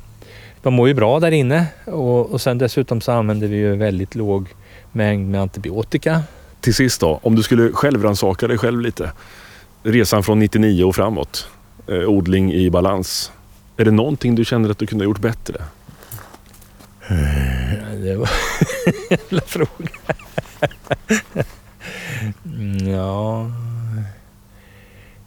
De 0.63 0.75
mår 0.75 0.89
ju 0.89 0.95
bra 0.95 1.21
där 1.21 1.31
inne 1.31 1.67
och, 1.85 2.31
och 2.31 2.41
sen 2.41 2.59
dessutom 2.59 3.01
så 3.01 3.13
använder 3.13 3.49
vi 3.49 3.57
ju 3.57 3.77
väldigt 3.77 4.15
låg 4.15 4.49
mängd 4.93 5.31
med 5.31 5.41
antibiotika. 5.41 6.23
Till 6.61 6.75
sist 6.75 7.01
då, 7.01 7.21
om 7.23 7.35
du 7.35 7.43
skulle 7.43 7.73
självrannsaka 7.73 8.49
dig 8.49 8.59
själv 8.59 8.81
lite. 8.81 9.13
Resan 9.83 10.23
från 10.23 10.39
99 10.39 10.85
och 10.85 10.95
framåt. 10.95 11.49
Eh, 11.89 12.09
odling 12.09 12.53
i 12.53 12.71
balans. 12.71 13.33
Är 13.77 13.85
det 13.85 13.91
någonting 13.91 14.35
du 14.35 14.45
känner 14.45 14.71
att 14.71 14.79
du 14.79 14.87
kunde 14.87 15.05
ha 15.05 15.11
gjort 15.11 15.21
bättre? 15.21 15.55
Eh, 17.09 17.99
det 18.03 18.17
var 18.17 18.31
en 18.87 18.93
jävla 19.11 19.41
fråga. 19.41 19.91
Mm, 22.45 22.89
ja... 22.89 23.51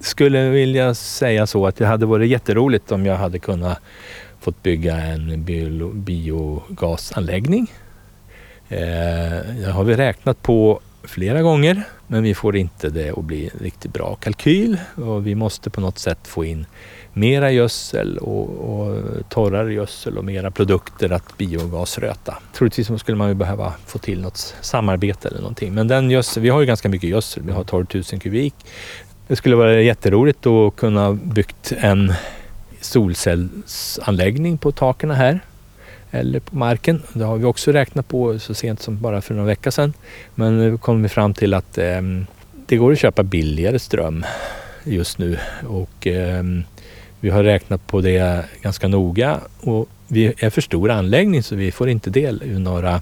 Skulle 0.02 0.50
vilja 0.50 0.94
säga 0.94 1.48
så 1.48 1.68
att 1.68 1.76
det 1.76 1.86
hade 1.86 2.06
varit 2.06 2.30
jätteroligt 2.30 2.92
om 2.92 3.06
jag 3.06 3.16
hade 3.16 3.40
kunnat 3.40 3.80
fått 4.40 4.64
bygga 4.64 4.96
en 4.96 5.44
bio, 5.44 5.94
biogasanläggning. 5.94 7.72
Eh, 8.70 8.80
det 8.80 9.62
jag 9.64 9.72
har 9.72 9.84
vi 9.84 9.96
räknat 9.96 10.42
på 10.42 10.80
flera 11.04 11.42
gånger. 11.42 11.84
Men 12.12 12.24
vi 12.24 12.34
får 12.34 12.56
inte 12.56 12.90
det 12.90 13.10
att 13.18 13.24
bli 13.24 13.50
en 13.54 13.60
riktigt 13.60 13.94
bra 13.94 14.16
kalkyl 14.16 14.78
och 14.96 15.28
vi 15.28 15.36
måste 15.36 15.70
på 15.70 15.82
något 15.82 16.00
sätt 16.00 16.28
få 16.28 16.46
in 16.46 16.66
mera 17.14 17.52
gödsel 17.52 18.18
och, 18.18 18.50
och 18.50 19.04
torrare 19.30 19.74
gödsel 19.74 20.18
och 20.18 20.26
mera 20.26 20.52
produkter 20.52 21.12
att 21.12 21.38
biogasröta. 21.38 22.38
Troligtvis 22.54 23.00
skulle 23.00 23.18
man 23.18 23.30
ju 23.30 23.34
behöva 23.34 23.74
få 23.86 23.98
till 23.98 24.22
något 24.22 24.56
samarbete 24.62 25.28
eller 25.28 25.40
någonting. 25.40 25.74
Men 25.74 25.88
den 25.88 26.12
gödsel, 26.12 26.44
vi 26.44 26.50
har 26.50 26.60
ju 26.60 26.66
ganska 26.66 26.90
mycket 26.90 27.10
gödsel, 27.10 27.44
vi 27.44 27.52
har 27.52 27.64
12 27.64 27.86
000 27.94 28.04
kubik. 28.04 28.56
Det 29.28 29.36
skulle 29.36 29.56
vara 29.56 29.82
jätteroligt 29.82 30.46
att 30.46 30.76
kunna 30.76 31.14
byggt 31.14 31.74
en 31.78 32.14
solcellsanläggning 32.82 34.58
på 34.58 34.72
taken 34.72 35.12
här 35.12 35.40
eller 36.12 36.40
på 36.40 36.56
marken. 36.56 37.02
Det 37.14 37.24
har 37.24 37.38
vi 37.38 37.46
också 37.46 37.72
räknat 37.72 38.08
på 38.08 38.40
så 38.40 38.54
sent 38.54 38.82
som 38.82 39.02
bara 39.02 39.22
för 39.22 39.34
några 39.34 39.48
veckor 39.48 39.72
sedan. 39.72 39.94
Men 40.36 40.58
nu 40.58 40.78
kom 40.78 41.04
vi 41.04 41.10
fram 41.10 41.34
till 41.34 41.54
att 41.54 41.78
eh, 41.78 42.02
det 42.66 42.78
går 42.78 42.92
att 42.92 43.00
köpa 43.00 43.24
billigare 43.24 43.80
ström 43.80 44.26
just 44.84 45.18
nu 45.18 45.38
och 45.68 46.08
eh, 46.08 46.44
vi 47.20 47.30
har 47.30 47.44
räknat 47.44 47.88
på 47.88 48.02
det 48.02 48.46
ganska 48.62 48.88
noga 48.88 49.40
och 49.62 49.90
vi 50.08 50.34
är 50.38 50.50
för 50.50 50.62
stor 50.62 50.92
anläggning 50.92 51.44
så 51.44 51.56
vi 51.56 51.72
får 51.72 51.90
inte 51.90 52.10
del 52.10 52.42
av 52.42 52.60
några, 52.60 53.02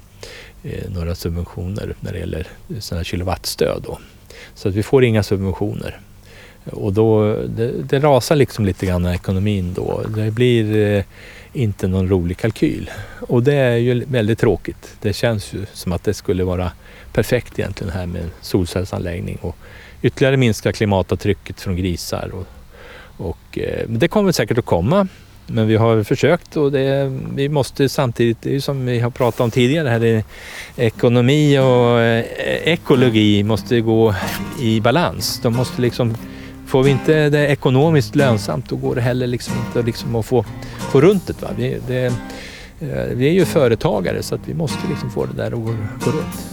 eh, 0.64 0.90
några 0.90 1.16
subventioner 1.16 1.96
när 2.00 2.14
det 2.14 2.20
gäller 2.20 2.48
sådana 2.80 3.04
kilowattstöd. 3.04 3.84
Då. 3.86 4.00
Så 4.56 4.70
att 4.70 4.76
vi 4.76 4.84
får 4.84 5.04
inga 5.04 5.24
subventioner. 5.24 6.00
Och 6.72 6.94
då, 6.94 7.34
det, 7.48 7.72
det 7.72 8.00
rasar 8.00 8.36
liksom 8.36 8.66
lite 8.66 8.86
grann 8.86 9.06
ekonomin 9.06 9.74
då. 9.74 10.02
Det 10.16 10.32
blir 10.32 10.96
eh, 10.98 11.04
inte 11.54 11.88
någon 11.88 12.10
rolig 12.10 12.38
kalkyl. 12.38 12.92
Och 13.28 13.44
det 13.44 13.54
är 13.54 13.76
ju 13.76 14.06
väldigt 14.08 14.40
tråkigt. 14.40 14.96
Det 15.02 15.14
känns 15.14 15.54
ju 15.54 15.66
som 15.74 15.92
att 15.92 16.04
det 16.04 16.14
skulle 16.14 16.44
vara 16.44 16.72
perfekt 17.14 17.60
egentligen 17.60 17.94
här 17.94 18.06
med 18.06 18.24
solcellsanläggning 18.42 19.38
och 19.42 19.58
ytterligare 20.02 20.38
minska 20.38 20.72
klimatavtrycket 20.72 21.62
från 21.62 21.76
grisar. 21.76 22.32
Och, 22.34 22.48
och, 23.28 23.58
eh, 23.58 23.88
det 23.88 24.08
kommer 24.08 24.32
säkert 24.32 24.58
att 24.58 24.66
komma. 24.66 25.08
Men 25.50 25.68
vi 25.68 25.76
har 25.76 26.04
försökt 26.04 26.58
och 26.58 26.72
det, 26.72 27.20
vi 27.36 27.50
måste 27.50 27.90
samtidigt, 27.90 28.42
det 28.42 28.50
är 28.50 28.54
ju 28.54 28.62
som 28.62 28.86
vi 28.86 29.00
har 29.00 29.10
pratat 29.10 29.40
om 29.40 29.52
tidigare 29.52 29.90
här, 29.90 30.24
ekonomi 30.76 31.60
och 31.60 32.00
eh, 32.00 32.26
ekologi 32.64 33.44
måste 33.44 33.82
gå 33.82 34.16
i 34.62 34.82
balans. 34.82 35.40
De 35.44 35.54
måste 35.54 35.82
liksom 35.82 36.16
Får 36.68 36.84
vi 36.84 36.92
inte 36.92 37.30
det 37.30 37.48
ekonomiskt 37.48 38.16
lönsamt 38.16 38.70
då 38.70 38.76
går 38.76 38.96
det 38.96 39.02
heller 39.02 39.28
liksom 39.28 39.54
inte 39.68 39.84
liksom 39.84 40.16
att 40.16 40.26
få, 40.26 40.46
få 40.80 41.02
runt 41.02 41.28
det. 41.28 41.42
Va? 41.42 41.48
Vi, 41.58 41.80
det, 41.88 42.06
eh, 42.80 43.06
vi 43.14 43.28
är 43.28 43.34
ju 43.34 43.46
företagare 43.46 44.24
så 44.24 44.36
att 44.36 44.48
vi 44.48 44.54
måste 44.54 44.78
liksom 44.90 45.12
få 45.12 45.26
det 45.26 45.34
där 45.34 45.46
att 45.46 45.52
gå, 45.52 45.76
gå 46.06 46.12
runt. 46.12 46.48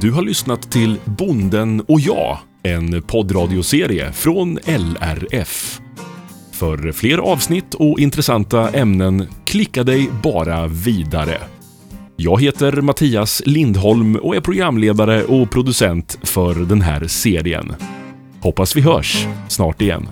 Du 0.00 0.10
har 0.10 0.22
lyssnat 0.22 0.70
till 0.70 0.98
Bonden 1.04 1.80
och 1.80 2.00
jag, 2.00 2.38
en 2.62 3.02
poddradioserie 3.02 4.12
från 4.12 4.58
LRF. 4.64 5.80
För 6.52 6.92
fler 6.92 7.18
avsnitt 7.18 7.74
och 7.74 8.00
intressanta 8.00 8.68
ämnen, 8.68 9.26
klicka 9.44 9.84
dig 9.84 10.08
bara 10.22 10.66
vidare. 10.66 11.38
Jag 12.16 12.42
heter 12.42 12.80
Mattias 12.80 13.42
Lindholm 13.46 14.16
och 14.16 14.36
är 14.36 14.40
programledare 14.40 15.24
och 15.24 15.50
producent 15.50 16.18
för 16.22 16.54
den 16.54 16.80
här 16.80 17.06
serien. 17.06 17.74
Hoppas 18.40 18.76
vi 18.76 18.80
hörs 18.80 19.26
snart 19.48 19.82
igen. 19.82 20.08